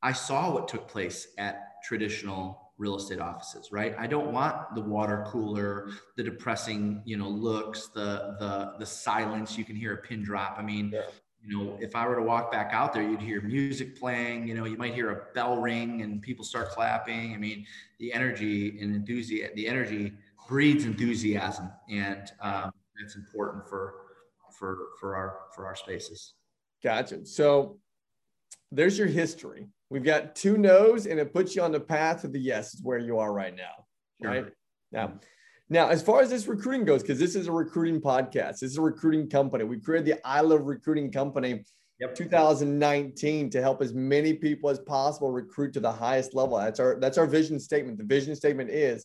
I 0.00 0.12
saw 0.12 0.54
what 0.54 0.68
took 0.68 0.86
place 0.86 1.28
at 1.38 1.67
traditional 1.88 2.72
real 2.76 2.96
estate 2.96 3.18
offices, 3.18 3.72
right? 3.72 3.94
I 3.98 4.06
don't 4.06 4.30
want 4.30 4.74
the 4.74 4.82
water 4.82 5.24
cooler, 5.26 5.88
the 6.18 6.22
depressing, 6.22 7.02
you 7.06 7.16
know, 7.16 7.28
looks, 7.28 7.88
the 7.88 8.36
the 8.38 8.74
the 8.78 8.84
silence. 8.86 9.56
You 9.56 9.64
can 9.64 9.74
hear 9.74 9.94
a 9.94 9.96
pin 9.96 10.22
drop. 10.22 10.56
I 10.58 10.62
mean, 10.62 10.90
Yeah. 10.92 11.06
you 11.42 11.48
know, 11.56 11.78
if 11.80 11.96
I 11.96 12.06
were 12.06 12.16
to 12.16 12.22
walk 12.22 12.52
back 12.52 12.70
out 12.72 12.92
there, 12.92 13.02
you'd 13.02 13.22
hear 13.22 13.40
music 13.40 13.98
playing. 13.98 14.46
You 14.48 14.54
know, 14.54 14.66
you 14.66 14.76
might 14.76 14.92
hear 14.92 15.08
a 15.16 15.18
bell 15.34 15.56
ring 15.68 16.02
and 16.02 16.20
people 16.20 16.44
start 16.44 16.68
clapping. 16.76 17.32
I 17.34 17.38
mean, 17.38 17.64
the 17.98 18.12
energy 18.12 18.78
and 18.80 18.94
enthusiasm, 18.94 19.56
the 19.56 19.66
energy 19.66 20.12
breeds 20.46 20.84
enthusiasm, 20.84 21.66
and 21.88 22.22
um, 22.48 22.70
that's 23.00 23.16
important 23.16 23.66
for 23.70 23.82
for 24.58 24.70
for 25.00 25.16
our 25.16 25.30
for 25.54 25.62
our 25.66 25.74
spaces. 25.84 26.34
Gotcha. 26.84 27.24
So 27.24 27.78
there's 28.76 28.96
your 29.00 29.08
history. 29.08 29.62
We've 29.90 30.04
got 30.04 30.34
two 30.34 30.58
no's, 30.58 31.06
and 31.06 31.18
it 31.18 31.32
puts 31.32 31.56
you 31.56 31.62
on 31.62 31.72
the 31.72 31.80
path 31.80 32.22
to 32.22 32.28
the 32.28 32.38
yes, 32.38 32.74
is 32.74 32.82
where 32.82 32.98
you 32.98 33.18
are 33.18 33.32
right 33.32 33.54
now. 33.54 33.86
Sure. 34.20 34.30
Right 34.30 34.46
now. 34.92 35.14
Now, 35.70 35.88
as 35.88 36.02
far 36.02 36.20
as 36.20 36.30
this 36.30 36.46
recruiting 36.46 36.84
goes, 36.84 37.02
because 37.02 37.18
this 37.18 37.34
is 37.34 37.46
a 37.46 37.52
recruiting 37.52 38.00
podcast, 38.00 38.60
this 38.60 38.70
is 38.70 38.78
a 38.78 38.82
recruiting 38.82 39.28
company. 39.28 39.64
We 39.64 39.78
created 39.78 40.06
the 40.06 40.26
I 40.26 40.40
Love 40.40 40.66
Recruiting 40.66 41.12
Company 41.12 41.64
Yep. 42.00 42.14
2019 42.14 43.50
to 43.50 43.60
help 43.60 43.82
as 43.82 43.92
many 43.92 44.32
people 44.32 44.70
as 44.70 44.78
possible 44.78 45.32
recruit 45.32 45.72
to 45.72 45.80
the 45.80 45.90
highest 45.90 46.32
level. 46.32 46.56
That's 46.56 46.78
our 46.78 47.00
that's 47.00 47.18
our 47.18 47.26
vision 47.26 47.58
statement. 47.58 47.98
The 47.98 48.04
vision 48.04 48.36
statement 48.36 48.70
is 48.70 49.04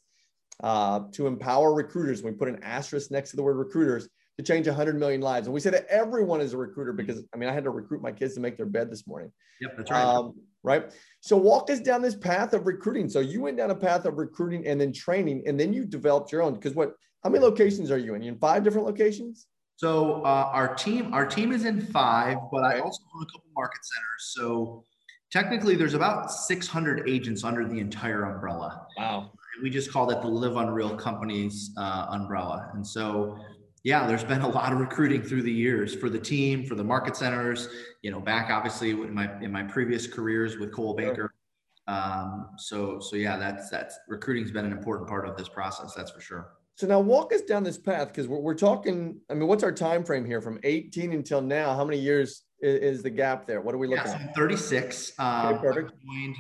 uh, 0.62 1.02
to 1.14 1.26
empower 1.26 1.74
recruiters. 1.74 2.22
We 2.22 2.32
put 2.32 2.50
an 2.50 2.60
asterisk 2.62 3.10
next 3.10 3.32
to 3.32 3.36
the 3.36 3.42
word 3.42 3.58
recruiters 3.58 4.08
to 4.38 4.44
change 4.44 4.68
100 4.68 5.00
million 5.00 5.22
lives. 5.22 5.48
And 5.48 5.54
we 5.54 5.60
say 5.60 5.70
that 5.70 5.86
everyone 5.88 6.42
is 6.42 6.54
a 6.54 6.58
recruiter 6.58 6.94
because 6.94 7.24
I 7.34 7.38
mean 7.38 7.50
I 7.50 7.54
had 7.54 7.64
to 7.66 7.70
recruit 7.70 8.02
my 8.02 8.12
kids 8.12 8.34
to 8.36 8.40
make 8.40 8.58
their 8.58 8.66
bed 8.66 8.90
this 8.90 9.06
morning. 9.06 9.32
Yep, 9.62 9.78
that's 9.78 9.92
right. 9.92 10.04
Um, 10.04 10.34
right. 10.64 10.92
So 11.22 11.38
walk 11.38 11.70
us 11.70 11.80
down 11.80 12.02
this 12.02 12.16
path 12.16 12.54
of 12.54 12.66
recruiting. 12.66 13.10
So 13.10 13.20
you 13.20 13.42
went 13.42 13.58
down 13.58 13.72
a 13.72 13.76
path 13.76 14.06
of 14.06 14.18
recruiting 14.18 14.66
and 14.68 14.80
then 14.82 14.92
training, 14.92 15.44
and 15.46 15.60
then 15.60 15.74
you 15.74 15.86
developed 15.86 16.32
your 16.32 16.42
own. 16.42 16.56
Because 16.56 16.74
what? 16.74 16.94
How 17.24 17.30
many 17.30 17.44
locations 17.44 17.90
are 17.90 17.98
you 17.98 18.16
in? 18.16 18.22
You 18.22 18.34
in 18.34 18.38
five 18.38 18.64
different 18.64 18.86
locations? 18.86 19.48
So 19.78 20.22
uh, 20.24 20.50
our 20.52 20.76
team, 20.76 21.14
our 21.14 21.26
team 21.26 21.52
is 21.52 21.66
in 21.66 21.82
five, 21.82 22.38
but 22.52 22.64
I 22.64 22.80
also 22.80 23.02
own 23.16 23.24
a 23.24 23.26
couple 23.26 23.50
market 23.56 23.80
centers. 23.84 24.34
So 24.36 24.84
technically, 25.32 25.76
there's 25.76 25.94
about 25.94 26.32
600 26.32 27.10
agents 27.10 27.44
under 27.44 27.68
the 27.68 27.80
entire 27.80 28.24
umbrella. 28.24 28.86
Wow. 28.98 29.32
We 29.62 29.70
just 29.70 29.92
call 29.92 30.06
that 30.08 30.22
the 30.22 30.28
Live 30.28 30.58
Unreal 30.58 30.96
Companies 30.96 31.72
uh, 31.78 32.08
umbrella. 32.10 32.72
And 32.74 32.86
so 32.86 33.38
yeah, 33.84 34.08
there's 34.08 34.24
been 34.24 34.42
a 34.42 34.48
lot 34.48 34.72
of 34.72 34.80
recruiting 34.80 35.22
through 35.22 35.42
the 35.44 35.52
years 35.52 35.94
for 35.94 36.10
the 36.10 36.20
team, 36.20 36.66
for 36.66 36.76
the 36.76 36.84
market 36.84 37.18
centers, 37.18 37.68
you 38.02 38.12
know, 38.12 38.20
back 38.20 38.50
obviously 38.50 38.92
in 38.92 39.14
my 39.14 39.30
in 39.42 39.52
my 39.52 39.64
previous 39.64 40.08
careers 40.08 40.58
with 40.58 40.72
Coldwell 40.72 40.96
Banker. 40.96 41.34
Um, 41.88 42.50
so 42.58 43.00
so 43.02 43.18
yeah, 43.18 43.38
that's 43.38 43.70
that's 43.70 44.00
recruiting's 44.08 44.52
been 44.52 44.66
an 44.66 44.72
important 44.72 45.10
part 45.10 45.28
of 45.28 45.36
this 45.36 45.50
process, 45.50 45.94
that's 45.94 46.12
for 46.12 46.22
sure. 46.22 46.54
So 46.76 46.88
now 46.88 47.02
walk 47.02 47.34
us 47.34 47.42
down 47.42 47.64
this 47.64 47.78
path 47.78 48.08
because 48.08 48.28
we're, 48.28 48.40
we're 48.40 48.56
talking. 48.56 49.20
I 49.30 49.34
mean, 49.34 49.48
what's 49.48 49.64
our 49.64 49.72
time 49.72 50.04
frame 50.06 50.26
here 50.26 50.42
from 50.42 50.60
18 50.64 51.12
until 51.12 51.42
now? 51.42 51.76
How 51.76 51.84
many 51.84 52.00
years 52.00 52.44
is, 52.62 52.98
is 52.98 53.04
the 53.04 53.10
gap 53.10 53.46
there? 53.46 53.62
What 53.62 53.76
are 53.76 53.78
we 53.78 53.88
looking 53.88 54.06
yeah, 54.06 54.18
so 54.18 54.30
at? 54.30 54.36
36. 54.36 55.14
Um, 55.20 55.46
Okay, 55.48 55.62
perfect. 55.62 55.92
Joined 56.06 56.36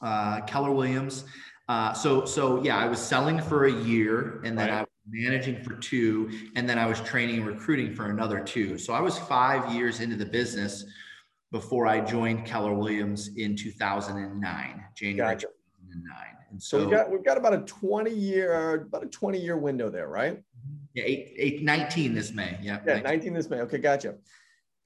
uh, 0.00 0.40
Keller 0.42 0.70
Williams. 0.70 1.24
Uh, 1.68 1.92
so 1.92 2.24
so 2.24 2.62
yeah, 2.62 2.78
I 2.78 2.86
was 2.86 3.00
selling 3.00 3.40
for 3.40 3.64
a 3.66 3.72
year, 3.72 4.40
and 4.44 4.56
then 4.56 4.70
Right. 4.70 4.82
I 4.82 4.85
managing 5.08 5.62
for 5.62 5.74
two, 5.76 6.30
and 6.56 6.68
then 6.68 6.78
I 6.78 6.86
was 6.86 7.00
training 7.00 7.36
and 7.38 7.46
recruiting 7.46 7.94
for 7.94 8.10
another 8.10 8.40
two. 8.40 8.78
So 8.78 8.92
I 8.92 9.00
was 9.00 9.18
five 9.18 9.72
years 9.72 10.00
into 10.00 10.16
the 10.16 10.26
business 10.26 10.84
before 11.52 11.86
I 11.86 12.00
joined 12.00 12.44
Keller 12.44 12.74
Williams 12.74 13.30
in 13.36 13.56
2009, 13.56 14.84
January 14.96 15.34
Gotcha. 15.34 15.46
2009. 15.46 16.16
And 16.50 16.62
So 16.62 16.78
so, 16.78 16.84
we've 16.84 16.90
got 16.90 17.10
we've 17.10 17.24
got 17.24 17.38
about 17.38 17.54
a 17.54 17.58
20 17.60 18.10
year 18.10 18.74
about 18.74 19.04
a 19.04 19.08
20 19.08 19.38
year 19.38 19.56
window 19.56 19.88
there, 19.90 20.08
right? 20.08 20.42
yeah, 20.94 21.04
eight, 21.04 21.34
eight, 21.36 21.62
19 21.62 22.14
this 22.14 22.32
May. 22.32 22.58
Yeah. 22.62 22.78
Yeah, 22.86 22.94
19. 22.94 23.02
19 23.04 23.32
this 23.34 23.50
May. 23.50 23.60
Okay, 23.60 23.78
gotcha. 23.78 24.14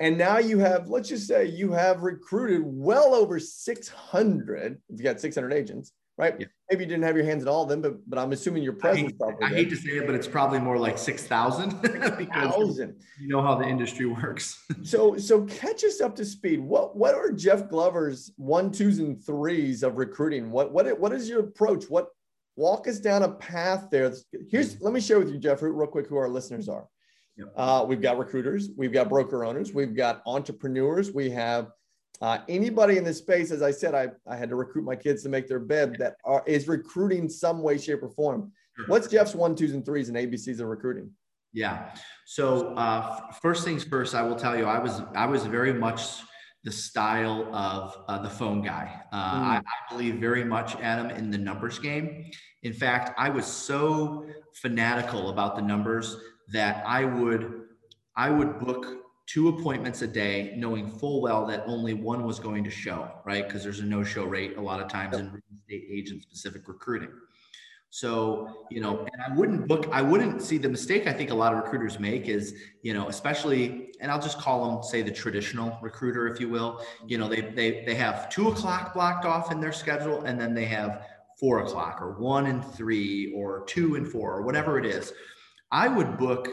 And 0.00 0.16
now 0.16 0.38
you 0.38 0.58
have, 0.58 0.88
let's 0.88 1.08
just 1.10 1.28
say 1.28 1.44
you 1.46 1.72
have 1.72 2.00
recruited 2.02 2.62
well 2.64 3.14
over 3.14 3.38
600. 3.38 4.80
If 4.88 4.98
you 4.98 5.04
got 5.04 5.20
600 5.20 5.52
agents, 5.52 5.92
right? 6.20 6.36
Yeah. 6.38 6.46
Maybe 6.70 6.84
you 6.84 6.90
didn't 6.90 7.04
have 7.04 7.16
your 7.16 7.24
hands 7.24 7.42
in 7.42 7.48
all 7.48 7.62
of 7.62 7.68
them, 7.68 7.80
but 7.80 8.08
but 8.08 8.18
I'm 8.18 8.32
assuming 8.32 8.62
your 8.62 8.74
I 8.74 8.78
presence 8.78 9.12
hate, 9.12 9.18
probably 9.18 9.46
I 9.46 9.48
hate 9.48 9.70
to 9.70 9.76
say 9.76 9.90
it, 9.92 10.06
but 10.06 10.14
it's 10.14 10.28
probably 10.28 10.58
more 10.58 10.78
like 10.78 10.98
6,000 10.98 11.80
because 12.18 12.28
thousand. 12.28 13.00
you 13.18 13.28
know 13.28 13.40
how 13.40 13.54
the 13.56 13.66
industry 13.66 14.06
works. 14.22 14.62
So 14.82 15.16
so 15.16 15.42
catch 15.46 15.82
us 15.82 16.00
up 16.00 16.14
to 16.16 16.24
speed. 16.24 16.60
What 16.60 16.96
what 16.96 17.14
are 17.14 17.32
Jeff 17.32 17.68
Glover's 17.68 18.32
one, 18.36 18.70
twos, 18.70 18.98
and 18.98 19.24
threes 19.24 19.82
of 19.82 19.96
recruiting? 19.96 20.50
What 20.50 20.72
what 20.72 21.00
what 21.00 21.12
is 21.12 21.28
your 21.28 21.40
approach? 21.40 21.84
What 21.88 22.08
walk 22.56 22.86
us 22.86 22.98
down 22.98 23.22
a 23.22 23.30
path 23.30 23.88
there? 23.90 24.12
Here's 24.50 24.80
let 24.80 24.92
me 24.92 25.00
share 25.00 25.18
with 25.18 25.30
you, 25.30 25.38
Jeff, 25.38 25.62
real 25.62 25.86
quick, 25.86 26.06
who 26.06 26.16
our 26.16 26.28
listeners 26.28 26.68
are. 26.68 26.86
Yep. 27.36 27.52
Uh, 27.56 27.84
we've 27.88 28.02
got 28.02 28.18
recruiters, 28.18 28.68
we've 28.76 28.92
got 28.92 29.08
broker 29.08 29.46
owners, 29.46 29.72
we've 29.72 29.96
got 29.96 30.20
entrepreneurs, 30.26 31.10
we 31.10 31.30
have 31.30 31.70
uh, 32.20 32.38
anybody 32.48 32.98
in 32.98 33.04
this 33.04 33.18
space. 33.18 33.50
As 33.50 33.62
I 33.62 33.70
said, 33.70 33.94
I, 33.94 34.08
I 34.26 34.36
had 34.36 34.50
to 34.50 34.56
recruit 34.56 34.84
my 34.84 34.96
kids 34.96 35.22
to 35.22 35.28
make 35.28 35.48
their 35.48 35.60
bed 35.60 35.96
that 35.98 36.16
are, 36.24 36.42
is 36.46 36.68
recruiting 36.68 37.28
some 37.28 37.62
way, 37.62 37.78
shape, 37.78 38.02
or 38.02 38.10
form. 38.10 38.52
What's 38.86 39.08
Jeff's 39.08 39.34
one, 39.34 39.54
twos, 39.54 39.72
and 39.72 39.84
threes 39.84 40.08
and 40.08 40.16
ABCs 40.16 40.60
of 40.60 40.66
recruiting? 40.66 41.10
Yeah. 41.52 41.92
So 42.26 42.74
uh, 42.74 43.32
first 43.42 43.64
things 43.64 43.84
first, 43.84 44.14
I 44.14 44.22
will 44.22 44.36
tell 44.36 44.56
you, 44.56 44.64
I 44.64 44.78
was 44.78 45.02
I 45.14 45.26
was 45.26 45.44
very 45.46 45.72
much 45.72 46.20
the 46.62 46.70
style 46.70 47.54
of 47.54 47.96
uh, 48.08 48.18
the 48.22 48.30
phone 48.30 48.62
guy. 48.62 49.02
Uh, 49.12 49.16
I, 49.16 49.60
I 49.60 49.92
believe 49.92 50.16
very 50.16 50.44
much, 50.44 50.76
Adam, 50.76 51.10
in 51.10 51.30
the 51.30 51.38
numbers 51.38 51.78
game. 51.78 52.30
In 52.62 52.72
fact, 52.72 53.14
I 53.18 53.30
was 53.30 53.46
so 53.46 54.26
fanatical 54.54 55.30
about 55.30 55.56
the 55.56 55.62
numbers 55.62 56.16
that 56.52 56.84
I 56.86 57.04
would 57.04 57.62
I 58.16 58.30
would 58.30 58.58
book 58.58 58.99
two 59.30 59.48
appointments 59.48 60.02
a 60.02 60.08
day, 60.08 60.54
knowing 60.56 60.90
full 60.90 61.20
well 61.22 61.46
that 61.46 61.62
only 61.66 61.94
one 61.94 62.24
was 62.24 62.40
going 62.40 62.64
to 62.64 62.70
show, 62.70 63.08
right? 63.24 63.46
Because 63.46 63.62
there's 63.62 63.78
a 63.78 63.84
no-show 63.84 64.24
rate 64.24 64.56
a 64.56 64.60
lot 64.60 64.80
of 64.80 64.88
times 64.88 65.16
in 65.16 65.30
real 65.30 65.42
estate 65.62 65.86
agent 65.88 66.20
specific 66.22 66.66
recruiting. 66.66 67.12
So, 67.90 68.66
you 68.72 68.80
know, 68.80 69.06
and 69.12 69.22
I 69.22 69.32
wouldn't 69.36 69.68
book, 69.68 69.88
I 69.92 70.02
wouldn't 70.02 70.42
see 70.42 70.58
the 70.58 70.68
mistake 70.68 71.06
I 71.06 71.12
think 71.12 71.30
a 71.30 71.34
lot 71.34 71.52
of 71.52 71.62
recruiters 71.62 72.00
make 72.00 72.26
is, 72.26 72.54
you 72.82 72.92
know, 72.92 73.08
especially, 73.08 73.90
and 74.00 74.10
I'll 74.10 74.20
just 74.20 74.38
call 74.38 74.68
them, 74.68 74.82
say, 74.82 75.00
the 75.02 75.12
traditional 75.12 75.78
recruiter, 75.80 76.26
if 76.26 76.40
you 76.40 76.48
will. 76.48 76.84
You 77.06 77.18
know, 77.18 77.28
they 77.28 77.40
they 77.40 77.84
they 77.84 77.94
have 77.96 78.30
two 78.30 78.48
o'clock 78.48 78.94
blocked 78.94 79.24
off 79.24 79.52
in 79.52 79.60
their 79.60 79.72
schedule, 79.72 80.22
and 80.22 80.40
then 80.40 80.54
they 80.54 80.66
have 80.66 81.06
four 81.38 81.60
o'clock 81.60 82.00
or 82.00 82.12
one 82.20 82.46
and 82.46 82.64
three 82.64 83.32
or 83.34 83.64
two 83.66 83.94
and 83.94 84.06
four 84.06 84.34
or 84.34 84.42
whatever 84.42 84.78
it 84.78 84.86
is. 84.86 85.12
I 85.72 85.88
would 85.88 86.16
book 86.16 86.48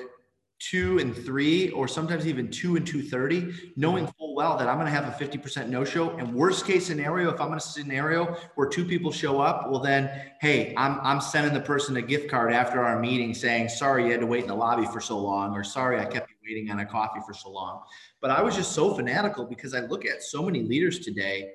two 0.60 0.98
and 1.00 1.16
three, 1.16 1.70
or 1.72 1.88
sometimes 1.88 2.26
even 2.26 2.50
two 2.50 2.76
and 2.76 2.86
two 2.86 3.02
thirty, 3.02 3.54
knowing 3.76 4.08
full 4.18 4.36
well 4.36 4.58
that 4.58 4.68
I'm 4.68 4.76
going 4.76 4.86
to 4.88 4.92
have 4.92 5.08
a 5.08 5.24
50% 5.24 5.68
no 5.68 5.84
show. 5.84 6.12
And 6.18 6.34
worst 6.34 6.66
case 6.66 6.86
scenario, 6.86 7.32
if 7.32 7.40
I'm 7.40 7.52
in 7.52 7.58
a 7.58 7.60
scenario 7.60 8.38
where 8.56 8.68
two 8.68 8.86
people 8.86 9.12
show 9.12 9.40
up, 9.40 9.70
well 9.70 9.80
then, 9.80 10.32
hey, 10.42 10.74
I'm 10.76 11.00
I'm 11.02 11.22
sending 11.22 11.54
the 11.54 11.62
person 11.62 11.98
a 11.98 12.02
gift 12.02 12.30
card 12.30 12.54
after 12.54 12.84
our 12.84 13.00
meeting 13.00 13.34
saying, 13.34 13.70
sorry 13.70 14.06
you 14.06 14.12
had 14.12 14.22
to 14.22 14.28
wait 14.28 14.44
in 14.44 14.48
the 14.48 14.56
lobby 14.56 14.86
for 14.86 15.00
so 15.00 15.18
long, 15.20 15.54
or 15.54 15.64
sorry 15.64 16.00
I 16.00 16.06
kept 16.06 16.30
you 16.30 16.36
waiting 16.48 16.72
on 16.72 16.80
a 16.80 16.86
coffee 16.86 17.22
for 17.26 17.34
so 17.34 17.50
long. 17.50 17.84
But 18.22 18.32
I 18.32 18.42
was 18.42 18.56
just 18.56 18.72
so 18.72 18.94
fanatical 18.96 19.46
because 19.46 19.74
I 19.74 19.82
look 19.82 20.06
at 20.06 20.24
so 20.24 20.44
many 20.44 20.64
leaders 20.64 21.00
today 21.00 21.52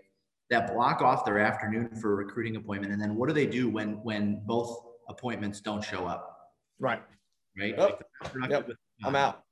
that 0.51 0.73
block 0.73 1.03
off 1.03 1.25
their 1.25 1.39
afternoon 1.39 1.89
for 2.01 2.13
a 2.13 2.17
recruiting 2.17 2.57
appointment, 2.57 2.93
and 2.93 3.01
then 3.01 3.17
what 3.17 3.29
do 3.29 3.35
they 3.35 3.47
do 3.47 3.69
when 3.69 3.95
when 4.03 4.43
both 4.47 4.79
appointments 5.09 5.61
don't 5.61 5.83
show 5.83 6.07
up? 6.07 6.53
Right. 6.79 7.03
Right? 7.59 7.75
Yep. 7.77 7.79
Like, 7.79 7.99
they're 7.99 8.41
not 8.41 8.49
productive 8.49 8.69
Yep. 8.69 8.77
I'm 9.05 9.17
out. 9.17 9.43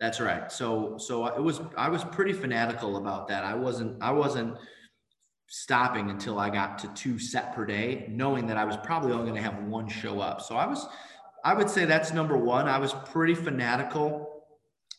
That's 0.00 0.20
right. 0.20 0.50
So 0.50 0.96
so 0.98 1.26
it 1.26 1.42
was 1.42 1.60
I 1.76 1.88
was 1.88 2.04
pretty 2.04 2.32
fanatical 2.32 2.96
about 2.96 3.28
that. 3.28 3.44
I 3.44 3.54
wasn't 3.54 4.02
I 4.02 4.10
wasn't 4.10 4.56
stopping 5.48 6.10
until 6.10 6.38
I 6.38 6.50
got 6.50 6.78
to 6.80 6.88
two 6.88 7.18
set 7.18 7.54
per 7.54 7.64
day, 7.64 8.06
knowing 8.10 8.46
that 8.48 8.56
I 8.56 8.64
was 8.64 8.76
probably 8.78 9.12
only 9.12 9.30
going 9.30 9.36
to 9.36 9.42
have 9.42 9.62
one 9.64 9.88
show 9.88 10.20
up. 10.20 10.42
So 10.42 10.56
I 10.56 10.66
was 10.66 10.86
I 11.44 11.54
would 11.54 11.70
say 11.70 11.84
that's 11.84 12.12
number 12.12 12.36
one. 12.36 12.68
I 12.68 12.78
was 12.78 12.92
pretty 13.06 13.34
fanatical 13.34 14.44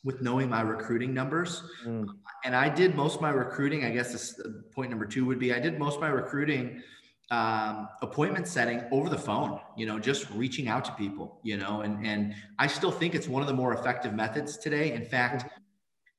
with 0.04 0.22
knowing 0.22 0.50
my 0.50 0.62
recruiting 0.62 1.14
numbers. 1.14 1.62
Mm. 1.86 2.06
And 2.46 2.56
I 2.56 2.70
did 2.70 2.96
most 2.96 3.16
of 3.16 3.22
my 3.22 3.32
recruiting. 3.32 3.84
I 3.84 3.90
guess 3.90 4.12
this 4.14 4.40
point 4.74 4.90
number 4.90 5.06
two 5.06 5.26
would 5.26 5.40
be 5.40 5.54
I 5.54 5.60
did 5.60 5.78
most 5.78 5.96
of 5.96 6.02
my 6.02 6.08
recruiting 6.08 6.82
um, 7.30 7.90
appointment 8.02 8.48
setting 8.48 8.84
over 8.92 9.10
the 9.10 9.18
phone, 9.18 9.60
you 9.76 9.86
know, 9.86 10.00
just 10.00 10.30
reaching 10.32 10.68
out 10.68 10.86
to 10.86 10.92
people, 10.94 11.40
you 11.44 11.58
know, 11.58 11.82
and, 11.82 12.06
and 12.06 12.34
I 12.58 12.68
still 12.68 12.92
think 12.92 13.16
it's 13.16 13.28
one 13.28 13.42
of 13.42 13.48
the 13.48 13.54
more 13.54 13.74
effective 13.74 14.14
methods 14.14 14.58
today. 14.58 14.94
In 14.94 15.04
fact, 15.04 15.46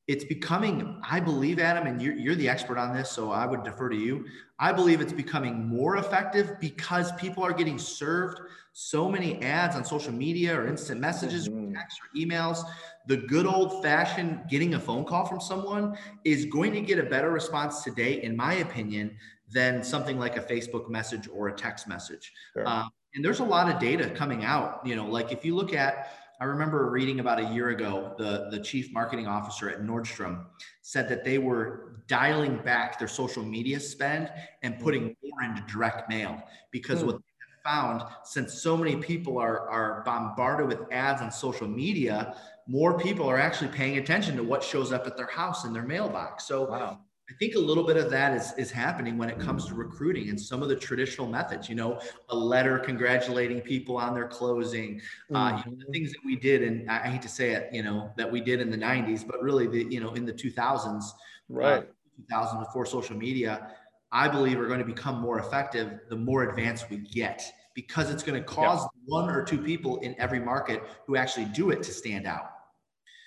it's 0.07 0.25
becoming, 0.25 1.01
I 1.09 1.21
believe, 1.21 1.59
Adam, 1.59 1.87
and 1.87 2.01
you're, 2.01 2.15
you're 2.15 2.35
the 2.35 2.49
expert 2.49 2.79
on 2.79 2.95
this, 2.95 3.11
so 3.11 3.31
I 3.31 3.45
would 3.45 3.63
defer 3.63 3.91
to 3.91 3.97
you. 3.97 4.25
I 4.59 4.73
believe 4.73 5.03
it's 5.03 5.13
becoming 5.13 5.67
more 5.69 5.99
effective 5.99 6.59
because 6.61 7.13
people 7.13 7.45
are 7.45 7.53
getting 7.53 7.79
served 7.79 8.41
so 8.73 9.11
many 9.11 9.43
ads 9.43 9.77
on 9.77 9.85
social 9.85 10.13
media 10.13 10.59
or 10.59 10.67
instant 10.67 11.01
messages, 11.01 11.49
or 11.49 11.51
Mhm. 11.51 11.75
texts, 11.75 12.01
or 12.01 12.19
emails. 12.19 12.65
The 13.07 13.19
good 13.19 13.45
old 13.45 13.83
fashioned 13.83 14.49
getting 14.49 14.75
a 14.75 14.81
phone 14.81 15.05
call 15.05 15.27
from 15.27 15.41
someone 15.41 15.97
is 16.25 16.47
going 16.47 16.73
to 16.73 16.81
get 16.81 16.99
a 16.99 17.03
better 17.03 17.31
response 17.31 17.83
today, 17.83 18.23
in 18.23 18.37
my 18.37 18.55
opinion, 18.55 19.19
than 19.53 19.83
something 19.83 20.19
like 20.19 20.37
a 20.37 20.41
Facebook 20.41 20.89
message 20.89 21.29
or 21.33 21.49
a 21.49 21.53
text 21.53 21.89
message. 21.89 22.33
Sure. 22.55 22.67
Um, 22.67 22.91
and 23.15 23.25
there's 23.25 23.41
a 23.41 23.45
lot 23.45 23.73
of 23.73 23.81
data 23.81 24.11
coming 24.11 24.45
out. 24.45 24.81
You 24.87 24.95
know, 24.97 25.07
like 25.07 25.33
if 25.33 25.45
you 25.45 25.55
look 25.57 25.73
at, 25.73 26.13
I 26.41 26.45
remember 26.45 26.89
reading 26.91 27.19
about 27.21 27.41
a 27.41 27.53
year 27.53 27.71
ago, 27.71 28.15
the 28.19 28.49
the 28.51 28.61
chief 28.61 28.93
marketing 28.93 29.27
officer 29.27 29.69
at 29.71 29.81
Nordstrom 29.83 30.47
said 30.83 31.09
that 31.09 31.25
they 31.25 31.39
were 31.39 32.03
dialing 32.07 32.59
back 32.59 32.99
their 32.99 33.09
social 33.09 33.43
media 33.45 33.81
spend 33.81 34.31
and 34.63 34.79
putting 34.79 35.17
more 35.23 35.43
into 35.51 35.63
direct 35.73 36.09
mail 36.09 36.43
because 36.71 37.01
Hmm. 37.01 37.07
what 37.07 37.17
they 37.17 37.25
have 37.41 37.75
found, 37.75 38.03
since 38.25 38.63
so 38.63 38.77
many 38.77 38.97
people 38.97 39.39
are 39.39 39.69
are 39.69 40.03
bombarded 40.05 40.69
with 40.69 40.81
ads 40.93 41.21
on 41.23 41.33
social 41.33 41.67
media, 41.69 42.37
more 42.67 42.99
people 42.99 43.27
are 43.29 43.39
actually 43.39 43.69
paying 43.69 43.99
attention 43.99 44.37
to 44.37 44.43
what 44.45 44.63
shows 44.63 44.93
up 44.93 45.07
at 45.07 45.17
their 45.17 45.27
house 45.27 45.65
in 45.65 45.73
their 45.73 45.83
mailbox. 45.83 46.45
So 46.45 46.65
Wow. 46.67 47.01
I 47.31 47.35
think 47.35 47.55
a 47.55 47.59
little 47.59 47.85
bit 47.85 47.99
of 47.99 48.11
that 48.11 48.35
is, 48.35 48.55
is 48.57 48.71
happening 48.71 49.19
when 49.19 49.29
it 49.29 49.39
comes 49.39 49.67
to 49.67 49.75
recruiting 49.75 50.31
and 50.31 50.41
some 50.41 50.63
of 50.63 50.71
the 50.71 50.77
traditional 50.77 51.29
methods, 51.29 51.69
you 51.69 51.75
know, 51.75 52.01
a 52.31 52.37
letter 52.37 52.79
congratulating 52.79 53.61
people 53.61 53.99
on 53.99 54.15
their 54.15 54.27
closing, 54.27 55.03
uh, 55.35 55.61
you 55.65 55.71
know, 55.71 55.79
the 55.79 55.93
things 55.93 56.11
that 56.13 56.21
we 56.25 56.37
did. 56.37 56.63
And 56.63 56.91
I 56.91 57.09
hate 57.09 57.21
to 57.23 57.29
say 57.29 57.51
it, 57.51 57.69
you 57.71 57.83
know, 57.83 58.11
that 58.17 58.31
we 58.31 58.41
did 58.41 58.61
in 58.61 58.71
the 58.71 58.79
nineties, 58.79 59.25
but 59.25 59.43
really 59.43 59.67
the, 59.67 59.85
you 59.85 60.01
know, 60.01 60.15
in 60.15 60.25
the 60.25 60.33
two 60.33 60.51
thousands, 60.51 61.15
Right. 61.49 61.89
2000 62.29 62.59
before 62.61 62.85
social 62.85 63.17
media, 63.17 63.75
I 64.11 64.29
believe 64.29 64.59
are 64.59 64.67
going 64.67 64.81
to 64.81 64.85
become 64.85 65.21
more 65.21 65.39
effective 65.39 66.01
the 66.09 66.17
more 66.17 66.49
advanced 66.49 66.91
we 66.91 66.99
get 66.99 67.43
because 67.75 68.11
it's 68.11 68.23
going 68.23 68.41
to 68.41 68.47
cause 68.47 68.87
one 69.05 69.31
or 69.31 69.45
two 69.45 69.59
people 69.59 69.99
in 69.99 70.15
every 70.19 70.41
market 70.41 70.83
who 71.07 71.17
actually 71.17 71.47
do 71.47 71.71
it 71.71 71.83
to 71.85 71.93
stand 71.93 72.27
out. 72.27 72.51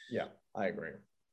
Yeah, 0.09 0.25
I 0.55 0.67
agree. 0.67 0.91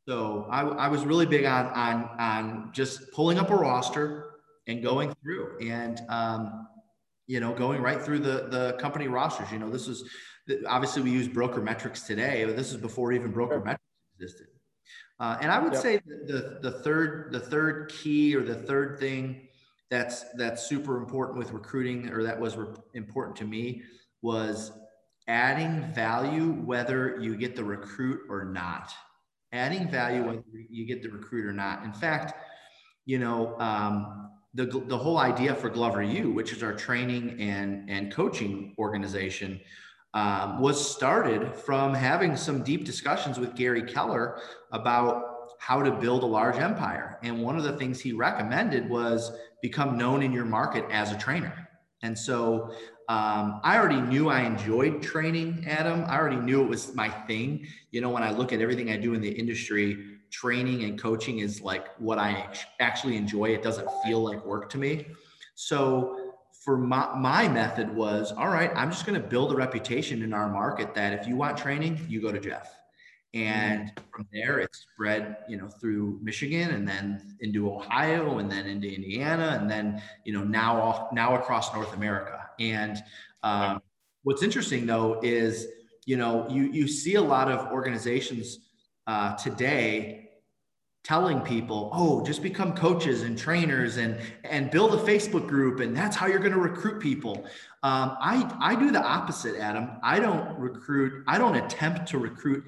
So 0.08 0.46
I, 0.50 0.62
I 0.62 0.88
was 0.88 1.04
really 1.04 1.26
big 1.26 1.44
on 1.44 1.66
on 1.66 2.08
on 2.18 2.70
just 2.72 3.12
pulling 3.12 3.38
up 3.38 3.50
a 3.50 3.54
roster 3.54 4.30
and 4.66 4.82
going 4.82 5.14
through 5.22 5.58
and 5.60 6.00
um, 6.08 6.66
you 7.26 7.40
know 7.40 7.52
going 7.52 7.82
right 7.82 8.00
through 8.00 8.20
the 8.20 8.48
the 8.48 8.78
company 8.80 9.06
rosters. 9.06 9.52
You 9.52 9.58
know, 9.58 9.68
this 9.68 9.86
is 9.86 10.08
obviously 10.66 11.02
we 11.02 11.10
use 11.10 11.28
broker 11.28 11.60
metrics 11.60 12.04
today, 12.04 12.46
but 12.46 12.56
this 12.56 12.70
is 12.70 12.78
before 12.78 13.12
even 13.12 13.32
broker 13.32 13.56
Sure. 13.56 13.64
metrics 13.64 13.84
existed. 14.18 14.46
Uh, 15.20 15.36
and 15.42 15.52
I 15.52 15.58
would 15.58 15.74
Yep. 15.74 15.82
say 15.82 16.00
the, 16.06 16.32
the 16.32 16.70
the 16.70 16.78
third 16.80 17.28
the 17.30 17.40
third 17.40 17.90
key 17.90 18.34
or 18.34 18.42
the 18.42 18.54
third 18.54 18.98
thing 18.98 19.46
that's 19.90 20.24
that's 20.38 20.66
super 20.66 20.96
important 20.96 21.36
with 21.36 21.52
recruiting 21.52 22.08
or 22.08 22.22
that 22.22 22.40
was 22.40 22.56
re- 22.56 22.74
important 22.94 23.36
to 23.36 23.44
me 23.44 23.82
was 24.22 24.72
adding 25.26 25.92
value 25.92 26.52
whether 26.64 27.18
you 27.20 27.36
get 27.36 27.54
the 27.54 27.64
recruit 27.64 28.20
or 28.30 28.46
not. 28.46 28.90
Adding 29.52 29.90
value 29.90 30.24
whether 30.26 30.42
you 30.68 30.86
get 30.86 31.02
the 31.02 31.08
recruit 31.08 31.46
or 31.46 31.52
not. 31.52 31.84
In 31.84 31.92
fact, 31.92 32.34
you 33.06 33.18
know, 33.18 33.58
um, 33.58 34.30
the, 34.54 34.66
the 34.66 34.98
whole 34.98 35.18
idea 35.18 35.54
for 35.54 35.68
Glover 35.68 36.02
U, 36.02 36.30
which 36.30 36.52
is 36.52 36.62
our 36.62 36.74
training 36.74 37.40
and, 37.40 37.88
and 37.88 38.12
coaching 38.12 38.74
organization, 38.78 39.60
um, 40.14 40.60
was 40.60 40.94
started 40.94 41.54
from 41.54 41.94
having 41.94 42.36
some 42.36 42.62
deep 42.62 42.84
discussions 42.84 43.38
with 43.38 43.54
Gary 43.54 43.82
Keller 43.82 44.40
about 44.72 45.22
how 45.58 45.82
to 45.82 45.90
build 45.90 46.22
a 46.22 46.26
large 46.26 46.56
empire. 46.56 47.18
And 47.22 47.42
one 47.42 47.56
of 47.56 47.62
the 47.62 47.76
things 47.76 48.00
he 48.00 48.12
recommended 48.12 48.88
was 48.88 49.32
become 49.62 49.98
known 49.98 50.22
in 50.22 50.32
your 50.32 50.44
market 50.44 50.84
as 50.90 51.12
a 51.12 51.18
trainer. 51.18 51.68
And 52.02 52.16
so 52.16 52.72
um, 53.08 53.60
I 53.64 53.78
already 53.78 54.02
knew 54.02 54.28
I 54.28 54.42
enjoyed 54.42 55.02
training, 55.02 55.64
Adam. 55.66 56.04
I 56.06 56.18
already 56.18 56.36
knew 56.36 56.62
it 56.62 56.68
was 56.68 56.94
my 56.94 57.08
thing. 57.08 57.66
You 57.90 58.02
know, 58.02 58.10
when 58.10 58.22
I 58.22 58.30
look 58.30 58.52
at 58.52 58.60
everything 58.60 58.90
I 58.90 58.98
do 58.98 59.14
in 59.14 59.22
the 59.22 59.30
industry, 59.30 60.18
training 60.30 60.84
and 60.84 61.00
coaching 61.00 61.38
is 61.38 61.62
like 61.62 61.88
what 61.98 62.18
I 62.18 62.48
actually 62.80 63.16
enjoy. 63.16 63.46
It 63.46 63.62
doesn't 63.62 63.88
feel 64.04 64.22
like 64.22 64.44
work 64.44 64.68
to 64.70 64.78
me. 64.78 65.06
So 65.54 66.34
for 66.52 66.76
my, 66.76 67.14
my 67.16 67.48
method 67.48 67.94
was, 67.94 68.30
all 68.32 68.48
right, 68.48 68.70
I'm 68.74 68.90
just 68.90 69.06
going 69.06 69.20
to 69.20 69.26
build 69.26 69.52
a 69.52 69.56
reputation 69.56 70.22
in 70.22 70.34
our 70.34 70.50
market 70.50 70.94
that 70.94 71.14
if 71.14 71.26
you 71.26 71.34
want 71.34 71.56
training, 71.56 72.04
you 72.10 72.20
go 72.20 72.30
to 72.30 72.38
Jeff. 72.38 72.74
And 73.32 73.90
from 74.12 74.26
there, 74.32 74.58
it 74.58 74.74
spread, 74.74 75.38
you 75.48 75.56
know, 75.56 75.68
through 75.68 76.18
Michigan 76.22 76.70
and 76.70 76.86
then 76.86 77.36
into 77.40 77.72
Ohio 77.72 78.38
and 78.38 78.50
then 78.50 78.66
into 78.66 78.92
Indiana 78.92 79.56
and 79.60 79.70
then, 79.70 80.02
you 80.24 80.32
know, 80.32 80.44
now 80.44 81.08
now 81.12 81.36
across 81.36 81.72
North 81.74 81.94
America. 81.94 82.47
And 82.58 83.02
um, 83.42 83.82
what's 84.22 84.42
interesting 84.42 84.86
though 84.86 85.20
is, 85.22 85.66
you 86.06 86.16
know, 86.16 86.46
you 86.48 86.64
you 86.72 86.88
see 86.88 87.14
a 87.14 87.22
lot 87.22 87.50
of 87.50 87.72
organizations 87.72 88.58
uh, 89.06 89.34
today 89.36 90.30
telling 91.04 91.40
people, 91.40 91.90
oh, 91.94 92.22
just 92.24 92.42
become 92.42 92.74
coaches 92.74 93.22
and 93.22 93.38
trainers 93.38 93.96
and 93.96 94.18
and 94.44 94.70
build 94.70 94.94
a 94.94 94.98
Facebook 94.98 95.46
group 95.46 95.80
and 95.80 95.96
that's 95.96 96.16
how 96.16 96.26
you're 96.26 96.38
going 96.38 96.52
to 96.52 96.58
recruit 96.58 97.00
people. 97.00 97.46
Um, 97.82 98.16
I 98.20 98.54
I 98.60 98.74
do 98.74 98.90
the 98.90 99.02
opposite, 99.02 99.56
Adam. 99.56 99.90
I 100.02 100.20
don't 100.20 100.58
recruit. 100.58 101.24
I 101.26 101.38
don't 101.38 101.56
attempt 101.56 102.08
to 102.08 102.18
recruit 102.18 102.64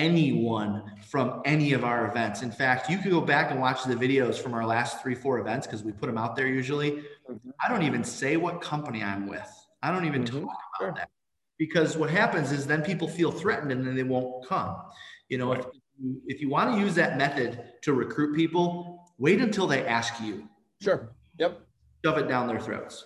anyone 0.00 0.82
from 1.06 1.42
any 1.44 1.74
of 1.74 1.84
our 1.84 2.08
events. 2.08 2.42
In 2.42 2.50
fact, 2.50 2.88
you 2.88 2.96
could 2.98 3.10
go 3.10 3.20
back 3.20 3.50
and 3.50 3.60
watch 3.60 3.84
the 3.84 3.94
videos 3.94 4.36
from 4.36 4.54
our 4.54 4.64
last 4.64 5.02
three, 5.02 5.14
four 5.14 5.38
events 5.38 5.66
because 5.66 5.84
we 5.84 5.92
put 5.92 6.06
them 6.06 6.16
out 6.16 6.34
there 6.34 6.46
usually. 6.46 6.92
Mm-hmm. 7.30 7.50
I 7.62 7.68
don't 7.68 7.82
even 7.82 8.02
say 8.02 8.36
what 8.38 8.62
company 8.62 9.02
I'm 9.02 9.28
with. 9.28 9.48
I 9.82 9.92
don't 9.92 10.06
even 10.06 10.24
mm-hmm. 10.24 10.40
talk 10.40 10.58
about 10.78 10.86
sure. 10.86 10.92
that 10.96 11.10
because 11.58 11.96
what 11.96 12.08
happens 12.08 12.50
is 12.50 12.66
then 12.66 12.82
people 12.82 13.06
feel 13.06 13.30
threatened 13.30 13.70
and 13.70 13.86
then 13.86 13.94
they 13.94 14.02
won't 14.02 14.46
come. 14.48 14.76
You 15.28 15.36
know, 15.36 15.52
right. 15.52 15.60
if, 15.60 15.66
you, 15.98 16.22
if 16.26 16.40
you 16.40 16.48
want 16.48 16.74
to 16.74 16.80
use 16.80 16.94
that 16.94 17.18
method 17.18 17.62
to 17.82 17.92
recruit 17.92 18.34
people, 18.34 19.04
wait 19.18 19.40
until 19.42 19.66
they 19.66 19.86
ask 19.86 20.20
you. 20.22 20.48
Sure. 20.80 21.12
Yep. 21.38 21.60
Shove 22.02 22.16
it 22.16 22.28
down 22.28 22.48
their 22.48 22.60
throats. 22.60 23.04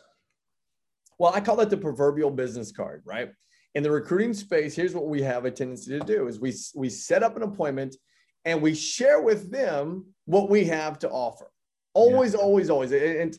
Well, 1.18 1.32
I 1.34 1.40
call 1.40 1.56
that 1.56 1.70
the 1.70 1.76
proverbial 1.76 2.30
business 2.30 2.70
card, 2.70 3.02
right? 3.04 3.30
In 3.74 3.82
the 3.82 3.90
recruiting 3.90 4.34
space, 4.34 4.74
here's 4.74 4.94
what 4.94 5.08
we 5.08 5.20
have 5.22 5.44
a 5.44 5.50
tendency 5.50 5.98
to 5.98 6.04
do 6.04 6.28
is 6.28 6.38
we, 6.38 6.54
we 6.74 6.88
set 6.88 7.22
up 7.22 7.36
an 7.36 7.42
appointment 7.42 7.96
and 8.44 8.62
we 8.62 8.74
share 8.74 9.20
with 9.20 9.50
them 9.50 10.06
what 10.26 10.48
we 10.48 10.64
have 10.64 10.98
to 11.00 11.10
offer. 11.10 11.50
Always, 11.92 12.34
yeah. 12.34 12.40
always, 12.40 12.70
always. 12.70 12.92
And 12.92 13.36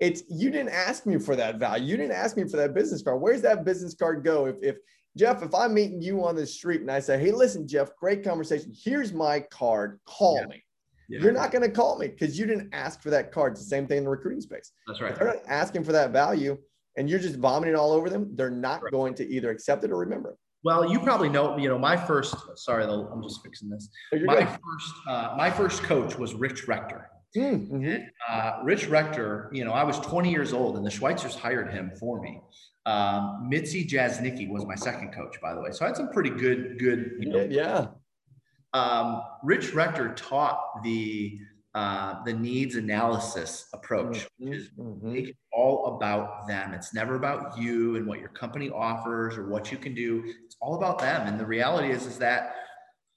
it's, 0.00 0.22
you 0.28 0.50
didn't 0.50 0.72
ask 0.72 1.06
me 1.06 1.18
for 1.18 1.36
that 1.36 1.56
value. 1.56 1.84
You 1.84 1.96
didn't 1.96 2.16
ask 2.16 2.36
me 2.36 2.44
for 2.48 2.56
that 2.56 2.74
business 2.74 3.02
card. 3.02 3.20
Where's 3.20 3.42
that 3.42 3.64
business 3.64 3.94
card 3.94 4.24
go? 4.24 4.46
If, 4.46 4.56
if 4.62 4.76
Jeff, 5.16 5.42
if 5.42 5.54
I'm 5.54 5.72
meeting 5.72 6.02
you 6.02 6.24
on 6.24 6.34
the 6.34 6.46
street 6.46 6.80
and 6.80 6.90
I 6.90 7.00
say, 7.00 7.18
Hey, 7.18 7.30
listen, 7.30 7.66
Jeff, 7.66 7.94
great 7.96 8.24
conversation. 8.24 8.72
Here's 8.74 9.12
my 9.12 9.40
card. 9.40 10.00
Call 10.04 10.38
yeah. 10.40 10.46
me. 10.46 10.62
Yeah. 11.08 11.20
You're 11.20 11.32
not 11.32 11.52
going 11.52 11.62
to 11.62 11.70
call 11.70 11.98
me 11.98 12.08
because 12.08 12.38
you 12.38 12.46
didn't 12.46 12.70
ask 12.74 13.00
for 13.00 13.10
that 13.10 13.30
card. 13.30 13.52
It's 13.52 13.62
the 13.62 13.68
same 13.68 13.86
thing 13.86 13.98
in 13.98 14.04
the 14.04 14.10
recruiting 14.10 14.40
space. 14.40 14.72
That's 14.88 15.00
right. 15.00 15.12
If 15.12 15.18
they're 15.18 15.28
not 15.28 15.42
asking 15.46 15.84
for 15.84 15.92
that 15.92 16.10
value 16.10 16.58
and 16.96 17.08
you're 17.08 17.18
just 17.18 17.36
vomiting 17.36 17.74
all 17.74 17.92
over 17.92 18.08
them, 18.10 18.32
they're 18.34 18.50
not 18.50 18.82
right. 18.82 18.92
going 18.92 19.14
to 19.14 19.28
either 19.28 19.50
accept 19.50 19.84
it 19.84 19.90
or 19.90 19.98
remember 19.98 20.30
it. 20.30 20.36
Well, 20.64 20.90
you 20.90 20.98
probably 20.98 21.28
know, 21.28 21.56
you 21.56 21.68
know, 21.68 21.78
my 21.78 21.96
first, 21.96 22.34
sorry, 22.56 22.84
I'm 22.84 23.22
just 23.22 23.42
fixing 23.42 23.68
this. 23.68 23.88
Oh, 24.12 24.18
my 24.24 24.40
good. 24.40 24.48
first, 24.48 24.94
uh, 25.08 25.34
my 25.36 25.50
first 25.50 25.82
coach 25.84 26.18
was 26.18 26.34
Rich 26.34 26.66
Rector. 26.66 27.08
Mm, 27.36 27.70
mm-hmm. 27.70 28.02
uh, 28.28 28.64
Rich 28.64 28.88
Rector, 28.88 29.50
you 29.52 29.64
know, 29.64 29.72
I 29.72 29.84
was 29.84 30.00
20 30.00 30.30
years 30.30 30.52
old 30.52 30.76
and 30.76 30.84
the 30.84 30.90
Schweitzers 30.90 31.36
hired 31.36 31.70
him 31.70 31.92
for 32.00 32.20
me. 32.20 32.40
Um, 32.86 33.48
Mitzi 33.48 33.86
Jasnicki 33.86 34.48
was 34.48 34.64
my 34.64 34.74
second 34.74 35.12
coach, 35.12 35.36
by 35.42 35.54
the 35.54 35.60
way. 35.60 35.70
So 35.70 35.84
I 35.84 35.88
had 35.88 35.96
some 35.96 36.08
pretty 36.10 36.30
good, 36.30 36.78
good, 36.78 37.12
you 37.20 37.28
know, 37.28 37.46
yeah. 37.50 37.88
Um, 38.72 39.22
Rich 39.42 39.72
Rector 39.72 40.14
taught 40.14 40.82
the 40.82 41.38
uh, 41.76 42.24
the 42.24 42.32
needs 42.32 42.76
analysis 42.76 43.68
approach, 43.74 44.16
mm-hmm. 44.16 44.48
which 44.48 44.58
is 44.58 44.70
mm-hmm. 44.78 45.12
make 45.12 45.28
it 45.28 45.36
all 45.52 45.94
about 45.94 46.48
them. 46.48 46.72
It's 46.72 46.94
never 46.94 47.16
about 47.16 47.58
you 47.58 47.96
and 47.96 48.06
what 48.06 48.18
your 48.18 48.30
company 48.30 48.70
offers 48.70 49.36
or 49.36 49.50
what 49.50 49.70
you 49.70 49.76
can 49.76 49.94
do. 49.94 50.24
It's 50.46 50.56
all 50.58 50.76
about 50.76 50.98
them. 50.98 51.26
And 51.26 51.38
the 51.38 51.44
reality 51.44 51.90
is, 51.92 52.06
is 52.06 52.16
that, 52.16 52.54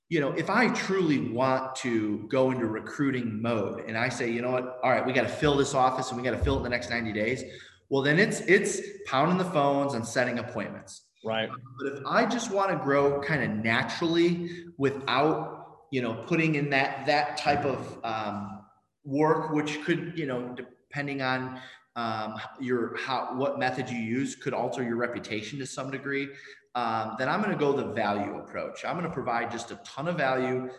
you 0.10 0.20
know, 0.20 0.34
if 0.34 0.50
I 0.50 0.68
truly 0.74 1.32
want 1.32 1.74
to 1.78 2.28
go 2.30 2.52
into 2.52 2.66
recruiting 2.66 3.42
mode 3.42 3.86
and 3.88 3.98
I 3.98 4.10
say, 4.10 4.30
you 4.30 4.42
know 4.42 4.52
what, 4.52 4.78
all 4.84 4.92
right, 4.92 5.06
we 5.06 5.14
got 5.14 5.22
to 5.22 5.30
fill 5.30 5.56
this 5.56 5.74
office 5.74 6.10
and 6.10 6.18
we 6.18 6.24
got 6.30 6.38
to 6.38 6.44
fill 6.44 6.56
it 6.56 6.58
in 6.58 6.64
the 6.64 6.70
next 6.70 6.90
90 6.90 7.14
days. 7.14 7.46
Well, 7.88 8.04
then 8.04 8.20
it's 8.20 8.42
it's 8.42 8.82
pounding 9.08 9.38
the 9.38 9.52
phones 9.52 9.94
and 9.94 10.06
setting 10.06 10.40
appointments. 10.40 11.06
Right. 11.24 11.50
But 11.82 11.94
if 11.94 12.00
I 12.06 12.26
just 12.26 12.52
want 12.52 12.72
to 12.72 12.78
grow 12.78 13.22
kind 13.22 13.42
of 13.42 13.64
naturally 13.64 14.66
without 14.78 15.59
you 15.92 16.02
know, 16.02 16.14
putting 16.14 16.56
in 16.56 16.70
that 16.70 17.06
that 17.06 17.38
type 17.38 17.66
of 17.66 17.98
um, 18.04 18.62
work, 19.04 19.52
which 19.52 19.84
could, 19.84 20.14
you 20.16 20.26
know, 20.26 20.56
depending 20.56 21.22
on 21.22 21.60
um, 21.96 22.40
your 22.60 22.96
how 22.98 23.36
what 23.36 23.60
method 23.60 23.90
you 23.90 23.98
use, 23.98 24.36
could 24.36 24.54
alter 24.54 24.84
your 24.84 24.96
reputation 24.96 25.60
to 25.60 25.66
some 25.66 25.92
degree. 25.92 26.30
Um, 26.76 27.16
then 27.18 27.28
I'm 27.28 27.42
going 27.42 27.52
to 27.52 27.58
go 27.58 27.74
the 27.74 27.92
value 27.94 28.38
approach. 28.38 28.86
I'm 28.86 28.96
going 28.96 29.08
to 29.08 29.14
provide 29.14 29.52
just 29.52 29.72
a 29.72 29.76
ton 29.84 30.08
of 30.08 30.18
value. 30.18 30.70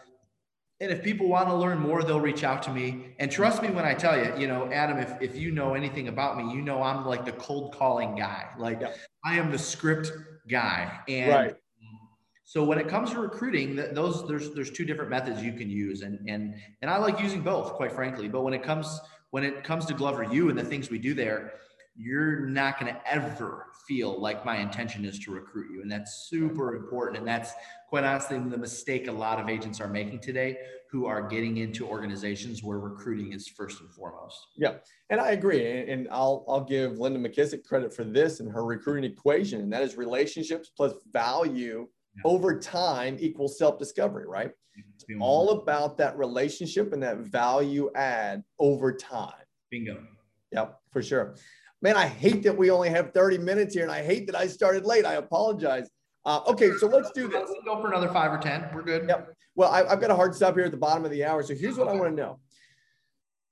And 0.83 0.91
if 0.91 1.03
people 1.03 1.29
want 1.29 1.49
to 1.49 1.55
learn 1.55 1.79
more, 1.79 2.03
they'll 2.03 2.21
reach 2.21 2.43
out 2.43 2.63
to 2.63 2.71
me. 2.71 3.15
And 3.19 3.31
trust 3.31 3.61
me 3.61 3.69
when 3.69 3.85
I 3.85 3.93
tell 3.93 4.17
you, 4.17 4.33
you 4.39 4.47
know, 4.47 4.73
Adam, 4.73 4.99
if, 4.99 5.21
if 5.21 5.37
you 5.37 5.51
know 5.51 5.75
anything 5.75 6.09
about 6.09 6.39
me, 6.39 6.55
you 6.55 6.63
know 6.63 6.83
I'm 6.83 7.05
like 7.05 7.27
the 7.27 7.33
cold 7.33 7.75
calling 7.75 8.15
guy. 8.15 8.47
Like 8.57 8.81
yeah. 8.81 8.93
I 9.23 9.37
am 9.37 9.51
the 9.51 9.59
script 9.59 10.11
guy. 10.49 11.01
And 11.07 11.31
right. 11.31 11.55
So 12.51 12.65
when 12.65 12.79
it 12.79 12.89
comes 12.89 13.13
to 13.13 13.21
recruiting, 13.21 13.77
those 13.77 14.27
there's 14.27 14.51
there's 14.51 14.73
two 14.73 14.85
different 14.85 15.09
methods 15.09 15.41
you 15.41 15.53
can 15.53 15.71
use, 15.71 16.03
and 16.03 16.19
and 16.29 16.57
and 16.83 16.91
I 16.91 16.97
like 16.97 17.21
using 17.21 17.43
both, 17.43 17.75
quite 17.75 17.93
frankly. 17.93 18.27
But 18.27 18.43
when 18.43 18.53
it 18.53 18.65
comes 18.65 19.01
when 19.31 19.45
it 19.45 19.63
comes 19.63 19.87
to 19.87 19.95
Glover 19.95 20.25
U 20.25 20.49
and 20.49 20.59
the 20.59 20.65
things 20.65 20.91
we 20.91 20.99
do 20.99 21.15
there, 21.15 21.53
you're 21.95 22.41
not 22.41 22.81
going 22.81 22.93
to 22.93 23.01
ever 23.09 23.67
feel 23.87 24.21
like 24.21 24.45
my 24.45 24.57
intention 24.57 25.05
is 25.05 25.21
to 25.21 25.31
recruit 25.31 25.71
you, 25.71 25.81
and 25.81 25.89
that's 25.89 26.27
super 26.29 26.75
important. 26.75 27.19
And 27.19 27.29
that's 27.29 27.53
quite 27.89 28.03
honestly 28.03 28.37
the 28.37 28.59
mistake 28.59 29.07
a 29.07 29.13
lot 29.13 29.39
of 29.39 29.49
agents 29.49 29.81
are 29.81 29.87
making 29.87 30.19
today, 30.19 30.59
who 30.91 31.07
are 31.07 31.29
getting 31.29 31.59
into 31.59 31.87
organizations 31.87 32.65
where 32.65 32.81
recruiting 32.81 33.33
is 33.33 33.47
first 33.47 33.81
and 33.81 33.95
foremost. 33.95 34.49
Yeah, 34.57 34.79
and 35.09 35.21
I 35.21 35.31
agree. 35.31 35.89
And 35.89 36.09
I'll 36.11 36.45
I'll 36.49 36.65
give 36.65 36.99
Linda 36.99 37.21
McKissack 37.21 37.63
credit 37.63 37.95
for 37.95 38.03
this 38.03 38.41
and 38.41 38.51
her 38.51 38.65
recruiting 38.65 39.09
equation, 39.09 39.61
and 39.61 39.73
that 39.73 39.83
is 39.83 39.97
relationships 39.97 40.73
plus 40.77 40.95
value 41.13 41.87
over 42.25 42.59
time 42.59 43.17
equals 43.21 43.59
self-discovery, 43.59 44.27
right? 44.27 44.51
All 45.19 45.51
about 45.51 45.99
that 45.99 46.17
relationship 46.17 46.93
and 46.93 47.03
that 47.03 47.19
value 47.19 47.91
add 47.95 48.43
over 48.59 48.93
time. 48.93 49.33
Bingo. 49.71 50.03
Yep, 50.53 50.79
for 50.93 51.03
sure. 51.03 51.37
Man, 51.83 51.97
I 51.97 52.07
hate 52.07 52.43
that 52.43 52.57
we 52.57 52.71
only 52.71 52.91
have 52.91 53.13
30 53.13 53.39
minutes 53.39 53.75
here 53.75 53.83
and 53.83 53.93
I 53.93 54.03
hate 54.03 54.27
that 54.27 54.37
I 54.37 54.47
started 54.47 54.85
late. 54.85 55.05
I 55.07 55.15
apologize. 55.15 55.89
Uh, 56.27 56.41
okay, 56.47 56.73
so 56.79 56.87
let's 56.87 57.11
do 57.13 57.29
this. 57.29 57.49
Let's 57.49 57.65
go 57.65 57.81
for 57.81 57.89
another 57.89 58.09
five 58.09 58.33
or 58.33 58.39
10. 58.39 58.71
We're 58.75 58.83
good. 58.83 59.09
Yep. 59.09 59.33
Well, 59.55 59.71
I, 59.71 59.89
have 59.89 60.01
got 60.01 60.11
a 60.11 60.15
hard 60.15 60.35
stop 60.35 60.55
here 60.55 60.67
at 60.67 60.71
the 60.71 60.77
bottom 60.77 61.05
of 61.05 61.11
the 61.11 61.25
hour. 61.25 61.43
So 61.43 61.55
here's 61.55 61.79
what 61.79 61.89
I 61.89 61.93
want 61.93 62.15
to 62.15 62.23
know. 62.23 62.39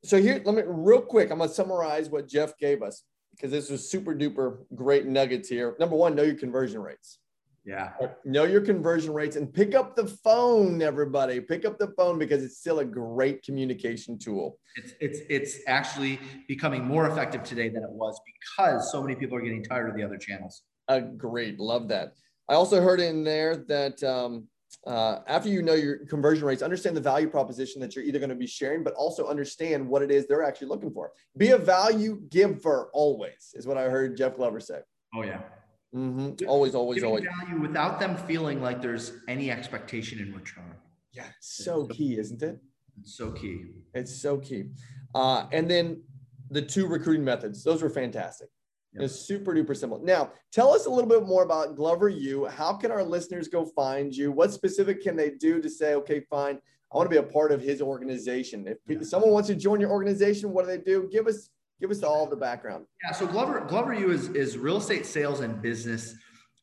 So 0.04 0.20
here, 0.20 0.40
let 0.44 0.54
me 0.54 0.62
real 0.66 1.00
quick, 1.00 1.30
I'm 1.30 1.38
going 1.38 1.48
to 1.48 1.54
summarize 1.54 2.10
what 2.10 2.28
Jeff 2.28 2.56
gave 2.58 2.82
us 2.82 3.02
because 3.32 3.50
this 3.50 3.70
was 3.70 3.90
super 3.90 4.14
duper 4.14 4.58
great 4.74 5.06
nuggets 5.06 5.48
here. 5.48 5.74
Number 5.80 5.96
one, 5.96 6.14
know 6.14 6.22
your 6.22 6.34
conversion 6.34 6.80
rates. 6.80 7.18
Yeah. 7.68 7.90
Know 8.24 8.44
your 8.44 8.62
conversion 8.62 9.12
rates 9.12 9.36
and 9.36 9.52
pick 9.52 9.74
up 9.74 9.94
the 9.94 10.06
phone, 10.06 10.80
everybody. 10.80 11.38
Pick 11.38 11.66
up 11.66 11.78
the 11.78 11.88
phone 11.98 12.18
because 12.18 12.42
it's 12.42 12.56
still 12.56 12.78
a 12.78 12.84
great 12.84 13.42
communication 13.42 14.18
tool. 14.18 14.58
It's 14.76 14.94
it's 15.00 15.18
it's 15.28 15.58
actually 15.66 16.18
becoming 16.48 16.82
more 16.82 17.06
effective 17.10 17.42
today 17.42 17.68
than 17.68 17.82
it 17.82 17.90
was 17.90 18.18
because 18.40 18.90
so 18.90 19.02
many 19.02 19.16
people 19.16 19.36
are 19.36 19.42
getting 19.42 19.62
tired 19.62 19.90
of 19.90 19.96
the 19.96 20.02
other 20.02 20.16
channels. 20.16 20.62
Agreed. 20.88 21.58
Love 21.58 21.88
that. 21.88 22.14
I 22.48 22.54
also 22.54 22.80
heard 22.80 23.00
in 23.00 23.22
there 23.22 23.58
that 23.68 24.02
um, 24.02 24.48
uh, 24.86 25.18
after 25.26 25.50
you 25.50 25.60
know 25.60 25.74
your 25.74 26.06
conversion 26.06 26.46
rates, 26.46 26.62
understand 26.62 26.96
the 26.96 27.02
value 27.02 27.28
proposition 27.28 27.82
that 27.82 27.94
you're 27.94 28.04
either 28.04 28.18
going 28.18 28.30
to 28.30 28.34
be 28.34 28.46
sharing, 28.46 28.82
but 28.82 28.94
also 28.94 29.26
understand 29.26 29.86
what 29.86 30.00
it 30.00 30.10
is 30.10 30.26
they're 30.26 30.42
actually 30.42 30.68
looking 30.68 30.90
for. 30.90 31.12
Be 31.36 31.50
a 31.50 31.58
value 31.58 32.22
giver 32.30 32.88
always, 32.94 33.52
is 33.52 33.66
what 33.66 33.76
I 33.76 33.90
heard 33.90 34.16
Jeff 34.16 34.36
Glover 34.36 34.58
say. 34.58 34.80
Oh, 35.14 35.22
yeah. 35.22 35.40
Mm-hmm. 35.94 36.46
Always, 36.48 36.74
always, 36.74 37.02
always. 37.02 37.24
value 37.24 37.60
without 37.60 37.98
them 37.98 38.16
feeling 38.16 38.60
like 38.60 38.82
there's 38.82 39.12
any 39.26 39.50
expectation 39.50 40.18
in 40.18 40.34
return. 40.34 40.74
Yeah, 41.12 41.24
so 41.40 41.86
key, 41.86 42.18
isn't 42.18 42.42
it? 42.42 42.58
It's 43.00 43.16
so 43.16 43.30
key. 43.32 43.64
It's 43.94 44.20
so 44.20 44.38
key. 44.38 44.70
Uh, 45.14 45.46
and 45.52 45.70
then 45.70 46.02
the 46.50 46.60
two 46.62 46.86
recruiting 46.86 47.24
methods, 47.24 47.64
those 47.64 47.82
were 47.82 47.88
fantastic. 47.90 48.48
Yep. 48.94 49.04
It's 49.04 49.14
super 49.14 49.54
duper 49.54 49.76
simple. 49.76 50.00
Now, 50.02 50.32
tell 50.52 50.72
us 50.72 50.86
a 50.86 50.90
little 50.90 51.08
bit 51.08 51.26
more 51.26 51.42
about 51.42 51.76
Glover 51.76 52.08
U. 52.08 52.46
How 52.46 52.74
can 52.74 52.90
our 52.90 53.02
listeners 53.02 53.48
go 53.48 53.64
find 53.64 54.14
you? 54.14 54.30
What 54.32 54.52
specific 54.52 55.02
can 55.02 55.16
they 55.16 55.30
do 55.30 55.60
to 55.60 55.68
say, 55.70 55.94
okay, 55.94 56.20
fine, 56.20 56.58
I 56.92 56.96
want 56.96 57.06
to 57.10 57.10
be 57.10 57.18
a 57.18 57.30
part 57.30 57.52
of 57.52 57.60
his 57.62 57.80
organization? 57.80 58.66
If 58.66 58.78
Yeah. 58.88 59.02
someone 59.02 59.30
wants 59.30 59.48
to 59.48 59.54
join 59.54 59.80
your 59.80 59.90
organization, 59.90 60.52
what 60.52 60.64
do 60.66 60.70
they 60.70 60.82
do? 60.82 61.08
Give 61.10 61.26
us 61.26 61.50
give 61.80 61.90
us 61.90 62.02
all 62.02 62.26
the 62.26 62.36
background. 62.36 62.86
Yeah. 63.04 63.12
So 63.12 63.26
Glover 63.26 63.60
Glover 63.68 63.94
U 63.94 64.10
is 64.10 64.28
is 64.30 64.58
real 64.58 64.78
estate 64.78 65.06
sales 65.06 65.40
and 65.40 65.60
business 65.62 66.14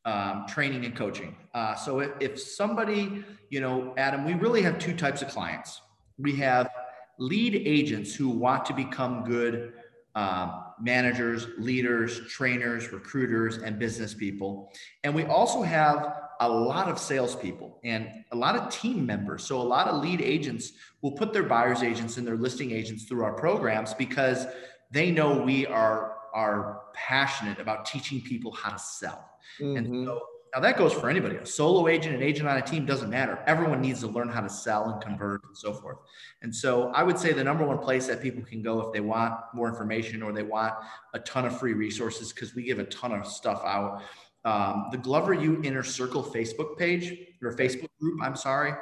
um, 0.04 0.46
training 0.48 0.84
and 0.84 0.94
coaching. 0.94 1.36
Uh, 1.52 1.74
so 1.74 1.98
if, 1.98 2.10
if 2.20 2.40
somebody, 2.40 3.24
you 3.50 3.60
know, 3.60 3.92
Adam, 3.96 4.24
we 4.24 4.34
really 4.34 4.62
have 4.62 4.78
two 4.78 4.94
types 4.94 5.20
of 5.20 5.28
clients. 5.28 5.80
We 6.16 6.36
have 6.36 6.70
lead 7.18 7.54
agents 7.54 8.14
who 8.14 8.28
want 8.28 8.64
to 8.66 8.72
become 8.72 9.24
good 9.24 9.72
um, 10.14 10.64
managers, 10.80 11.46
leaders, 11.58 12.20
trainers, 12.28 12.92
recruiters, 12.92 13.58
and 13.58 13.78
business 13.78 14.14
people. 14.14 14.72
And 15.04 15.14
we 15.14 15.24
also 15.24 15.62
have 15.62 16.14
a 16.40 16.48
lot 16.48 16.88
of 16.88 16.98
salespeople 16.98 17.80
and 17.84 18.08
a 18.32 18.36
lot 18.36 18.56
of 18.56 18.70
team 18.70 19.04
members. 19.04 19.44
So 19.44 19.60
a 19.60 19.62
lot 19.62 19.88
of 19.88 20.02
lead 20.02 20.20
agents 20.20 20.72
will 21.02 21.12
put 21.12 21.32
their 21.32 21.42
buyer's 21.42 21.82
agents 21.82 22.16
and 22.16 22.26
their 22.26 22.36
listing 22.36 22.70
agents 22.70 23.04
through 23.04 23.24
our 23.24 23.34
programs 23.34 23.92
because 23.94 24.46
they 24.90 25.10
know 25.10 25.38
we 25.42 25.66
are 25.66 26.14
are 26.34 26.82
passionate 26.92 27.58
about 27.58 27.86
teaching 27.86 28.20
people 28.20 28.52
how 28.52 28.70
to 28.70 28.78
sell. 28.78 29.26
And 29.58 29.86
Mhm. 29.86 30.04
so 30.04 30.20
now 30.54 30.60
that 30.60 30.76
goes 30.76 30.92
for 30.92 31.08
anybody. 31.08 31.36
A 31.36 31.46
solo 31.46 31.88
agent, 31.88 32.14
an 32.14 32.22
agent 32.22 32.46
on 32.46 32.58
a 32.58 32.62
team 32.62 32.84
doesn't 32.84 33.08
matter. 33.08 33.42
Everyone 33.46 33.80
needs 33.80 34.00
to 34.00 34.06
learn 34.06 34.28
how 34.28 34.42
to 34.42 34.48
sell 34.50 34.90
and 34.90 35.00
convert 35.00 35.42
and 35.44 35.56
so 35.56 35.72
forth. 35.72 35.96
And 36.42 36.54
so 36.54 36.90
I 36.90 37.02
would 37.04 37.18
say 37.18 37.32
the 37.32 37.42
number 37.42 37.64
one 37.66 37.78
place 37.78 38.06
that 38.08 38.20
people 38.20 38.42
can 38.42 38.60
go 38.62 38.80
if 38.82 38.92
they 38.92 39.00
want 39.00 39.34
more 39.54 39.66
information 39.66 40.22
or 40.22 40.30
they 40.32 40.42
want 40.42 40.74
a 41.14 41.20
ton 41.20 41.46
of 41.46 41.58
free 41.58 41.72
resources, 41.72 42.34
because 42.34 42.54
we 42.54 42.64
give 42.64 42.80
a 42.80 42.84
ton 42.84 43.12
of 43.12 43.26
stuff 43.26 43.62
out. 43.64 44.02
Um, 44.44 44.88
the 44.92 44.98
Glover 44.98 45.32
U 45.32 45.62
Inner 45.64 45.82
Circle 45.82 46.22
Facebook 46.22 46.76
page 46.76 47.18
or 47.42 47.52
Facebook 47.56 47.88
group, 47.98 48.20
I'm 48.22 48.36
sorry. 48.36 48.74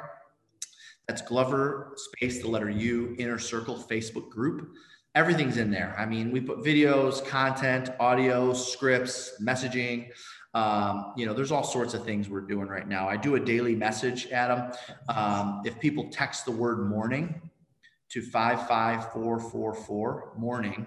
That's 1.07 1.21
Glover 1.21 1.93
space 1.95 2.41
the 2.41 2.49
letter 2.49 2.69
U 2.69 3.15
Inner 3.17 3.39
Circle 3.39 3.77
Facebook 3.77 4.29
group. 4.29 4.75
Everything's 5.15 5.57
in 5.57 5.71
there. 5.71 5.95
I 5.97 6.05
mean, 6.05 6.31
we 6.31 6.41
put 6.41 6.59
videos, 6.59 7.25
content, 7.25 7.89
audio, 7.99 8.53
scripts, 8.53 9.41
messaging. 9.41 10.09
Um, 10.53 11.13
you 11.15 11.25
know, 11.25 11.33
there's 11.33 11.53
all 11.53 11.63
sorts 11.63 11.93
of 11.93 12.03
things 12.03 12.27
we're 12.29 12.41
doing 12.41 12.67
right 12.67 12.85
now. 12.87 13.07
I 13.07 13.15
do 13.15 13.35
a 13.35 13.39
daily 13.39 13.75
message, 13.75 14.27
Adam. 14.27 14.73
Um, 15.07 15.61
if 15.65 15.79
people 15.79 16.09
text 16.11 16.43
the 16.45 16.51
word 16.51 16.89
morning 16.89 17.41
to 18.09 18.21
55444 18.21 20.33
morning, 20.37 20.85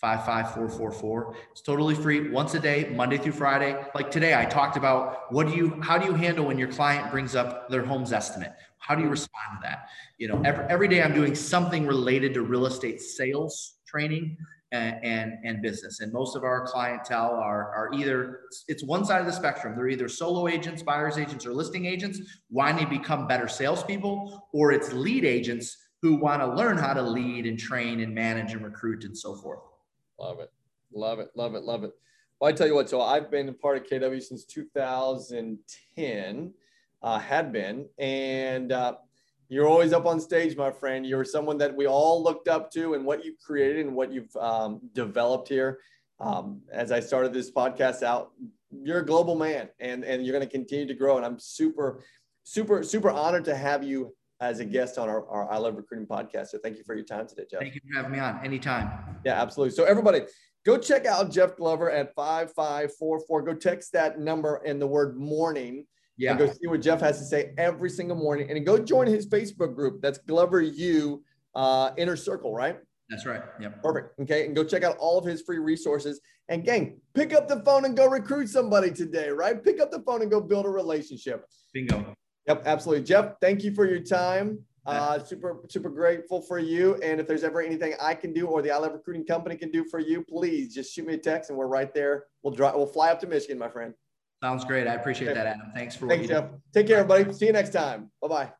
55444, 0.00 1.34
it's 1.52 1.62
totally 1.62 1.94
free 1.94 2.30
once 2.30 2.54
a 2.54 2.60
day, 2.60 2.92
Monday 2.94 3.16
through 3.16 3.32
Friday. 3.32 3.82
Like 3.94 4.10
today, 4.10 4.38
I 4.38 4.44
talked 4.44 4.76
about 4.76 5.32
what 5.32 5.48
do 5.48 5.54
you, 5.54 5.80
how 5.80 5.96
do 5.96 6.06
you 6.06 6.12
handle 6.12 6.44
when 6.44 6.58
your 6.58 6.70
client 6.70 7.10
brings 7.10 7.34
up 7.34 7.68
their 7.70 7.84
home's 7.84 8.12
estimate? 8.12 8.52
How 8.78 8.94
do 8.94 9.02
you 9.02 9.08
respond 9.08 9.58
to 9.60 9.68
that? 9.68 9.88
You 10.18 10.28
know, 10.28 10.42
every, 10.44 10.64
every 10.66 10.88
day 10.88 11.02
I'm 11.02 11.14
doing 11.14 11.34
something 11.34 11.86
related 11.86 12.34
to 12.34 12.42
real 12.42 12.66
estate 12.66 13.00
sales 13.00 13.78
training 13.86 14.36
and, 14.72 15.02
and, 15.02 15.32
and 15.44 15.62
business. 15.62 16.00
And 16.00 16.12
most 16.12 16.36
of 16.36 16.44
our 16.44 16.66
clientele 16.66 17.34
are, 17.34 17.72
are 17.74 17.90
either, 17.94 18.40
it's 18.68 18.84
one 18.84 19.04
side 19.04 19.20
of 19.20 19.26
the 19.26 19.32
spectrum. 19.32 19.74
They're 19.76 19.88
either 19.88 20.08
solo 20.08 20.48
agents, 20.48 20.82
buyer's 20.82 21.18
agents, 21.18 21.46
or 21.46 21.52
listing 21.52 21.86
agents 21.86 22.20
wanting 22.50 22.84
to 22.84 22.90
become 22.90 23.26
better 23.26 23.48
salespeople, 23.48 24.48
or 24.52 24.72
it's 24.72 24.92
lead 24.92 25.24
agents 25.24 25.76
who 26.02 26.16
want 26.16 26.42
to 26.42 26.54
learn 26.54 26.76
how 26.76 26.92
to 26.92 27.02
lead 27.02 27.46
and 27.46 27.58
train 27.58 28.00
and 28.00 28.14
manage 28.14 28.52
and 28.52 28.62
recruit 28.62 29.04
and 29.04 29.16
so 29.16 29.34
forth. 29.36 29.60
Love 30.18 30.40
it. 30.40 30.50
Love 30.92 31.20
it. 31.20 31.30
Love 31.34 31.54
it. 31.54 31.62
Love 31.62 31.84
it. 31.84 31.92
Well, 32.40 32.50
I 32.50 32.52
tell 32.52 32.66
you 32.66 32.74
what, 32.74 32.90
so 32.90 33.00
I've 33.00 33.30
been 33.30 33.48
a 33.48 33.52
part 33.52 33.78
of 33.78 33.84
KW 33.84 34.22
since 34.22 34.44
2010, 34.44 36.54
uh, 37.02 37.18
had 37.18 37.52
been, 37.52 37.88
and 37.98 38.72
uh, 38.72 38.96
you're 39.48 39.68
always 39.68 39.92
up 39.92 40.06
on 40.06 40.20
stage, 40.20 40.56
my 40.56 40.70
friend. 40.70 41.06
You're 41.06 41.24
someone 41.24 41.58
that 41.58 41.74
we 41.74 41.86
all 41.86 42.22
looked 42.22 42.48
up 42.48 42.70
to 42.72 42.94
and 42.94 43.04
what 43.04 43.24
you've 43.24 43.38
created 43.38 43.86
and 43.86 43.94
what 43.94 44.12
you've 44.12 44.34
um, 44.36 44.80
developed 44.92 45.48
here. 45.48 45.78
Um, 46.18 46.62
as 46.72 46.90
I 46.90 47.00
started 47.00 47.32
this 47.32 47.50
podcast 47.50 48.02
out, 48.02 48.32
you're 48.70 49.00
a 49.00 49.06
global 49.06 49.36
man 49.36 49.68
and, 49.78 50.04
and 50.04 50.24
you're 50.24 50.32
going 50.32 50.46
to 50.46 50.50
continue 50.50 50.86
to 50.86 50.94
grow. 50.94 51.16
And 51.16 51.24
I'm 51.24 51.38
super, 51.38 52.02
super, 52.42 52.82
super 52.82 53.10
honored 53.10 53.44
to 53.44 53.54
have 53.54 53.84
you 53.84 54.15
as 54.40 54.60
a 54.60 54.64
guest 54.64 54.98
on 54.98 55.08
our, 55.08 55.26
our 55.28 55.50
I 55.50 55.56
Love 55.56 55.76
Recruiting 55.76 56.06
podcast. 56.06 56.48
So 56.48 56.58
thank 56.62 56.76
you 56.76 56.84
for 56.84 56.94
your 56.94 57.04
time 57.04 57.26
today, 57.26 57.44
Jeff. 57.50 57.60
Thank 57.60 57.74
you 57.74 57.80
for 57.90 57.96
having 57.96 58.12
me 58.12 58.18
on 58.18 58.44
anytime. 58.44 58.90
Yeah, 59.24 59.40
absolutely. 59.40 59.74
So 59.74 59.84
everybody, 59.84 60.20
go 60.64 60.76
check 60.76 61.06
out 61.06 61.30
Jeff 61.30 61.56
Glover 61.56 61.90
at 61.90 62.14
5544. 62.14 63.42
Go 63.42 63.54
text 63.54 63.92
that 63.92 64.18
number 64.20 64.56
and 64.66 64.80
the 64.80 64.86
word 64.86 65.16
morning 65.16 65.86
Yeah. 66.18 66.30
and 66.30 66.38
go 66.38 66.46
see 66.46 66.66
what 66.66 66.82
Jeff 66.82 67.00
has 67.00 67.18
to 67.18 67.24
say 67.24 67.54
every 67.56 67.88
single 67.88 68.16
morning. 68.16 68.50
And 68.50 68.64
go 68.66 68.78
join 68.78 69.06
his 69.06 69.26
Facebook 69.26 69.74
group. 69.74 70.02
That's 70.02 70.18
Glover 70.18 70.60
U 70.60 71.22
uh, 71.54 71.92
Inner 71.96 72.16
Circle, 72.16 72.52
right? 72.52 72.78
That's 73.08 73.24
right. 73.24 73.42
Yep. 73.60 73.82
Perfect. 73.82 74.20
Okay. 74.20 74.46
And 74.46 74.54
go 74.54 74.64
check 74.64 74.82
out 74.82 74.96
all 74.98 75.16
of 75.16 75.24
his 75.24 75.42
free 75.42 75.58
resources. 75.58 76.20
And 76.48 76.64
gang, 76.64 77.00
pick 77.14 77.32
up 77.32 77.48
the 77.48 77.60
phone 77.64 77.84
and 77.84 77.96
go 77.96 78.06
recruit 78.06 78.48
somebody 78.48 78.90
today, 78.90 79.30
right? 79.30 79.62
Pick 79.62 79.80
up 79.80 79.90
the 79.90 80.00
phone 80.00 80.22
and 80.22 80.30
go 80.30 80.40
build 80.40 80.66
a 80.66 80.68
relationship. 80.68 81.46
Bingo. 81.72 82.14
Yep, 82.46 82.62
absolutely. 82.64 83.04
Jeff, 83.04 83.34
thank 83.40 83.64
you 83.64 83.74
for 83.74 83.86
your 83.86 84.00
time. 84.00 84.60
Uh, 84.86 85.18
super, 85.18 85.62
super 85.68 85.90
grateful 85.90 86.40
for 86.40 86.60
you. 86.60 86.94
And 87.02 87.20
if 87.20 87.26
there's 87.26 87.42
ever 87.42 87.60
anything 87.60 87.94
I 88.00 88.14
can 88.14 88.32
do 88.32 88.46
or 88.46 88.62
the 88.62 88.70
I 88.70 88.76
Love 88.76 88.92
Recruiting 88.92 89.26
Company 89.26 89.56
can 89.56 89.72
do 89.72 89.84
for 89.84 89.98
you, 89.98 90.22
please 90.22 90.72
just 90.72 90.94
shoot 90.94 91.06
me 91.06 91.14
a 91.14 91.18
text 91.18 91.50
and 91.50 91.58
we're 91.58 91.66
right 91.66 91.92
there. 91.92 92.26
We'll 92.44 92.54
drive, 92.54 92.76
we'll 92.76 92.86
fly 92.86 93.10
up 93.10 93.18
to 93.20 93.26
Michigan, 93.26 93.58
my 93.58 93.68
friend. 93.68 93.94
Sounds 94.42 94.64
great. 94.64 94.86
I 94.86 94.94
appreciate 94.94 95.34
that, 95.34 95.46
Adam. 95.46 95.72
Thanks 95.74 95.96
for 95.96 96.06
Thanks. 96.08 96.28
Jeff. 96.28 96.50
Take 96.72 96.86
care, 96.86 96.98
everybody. 96.98 97.32
See 97.32 97.46
you 97.46 97.52
next 97.52 97.70
time. 97.70 98.10
Bye 98.22 98.28
bye. 98.28 98.52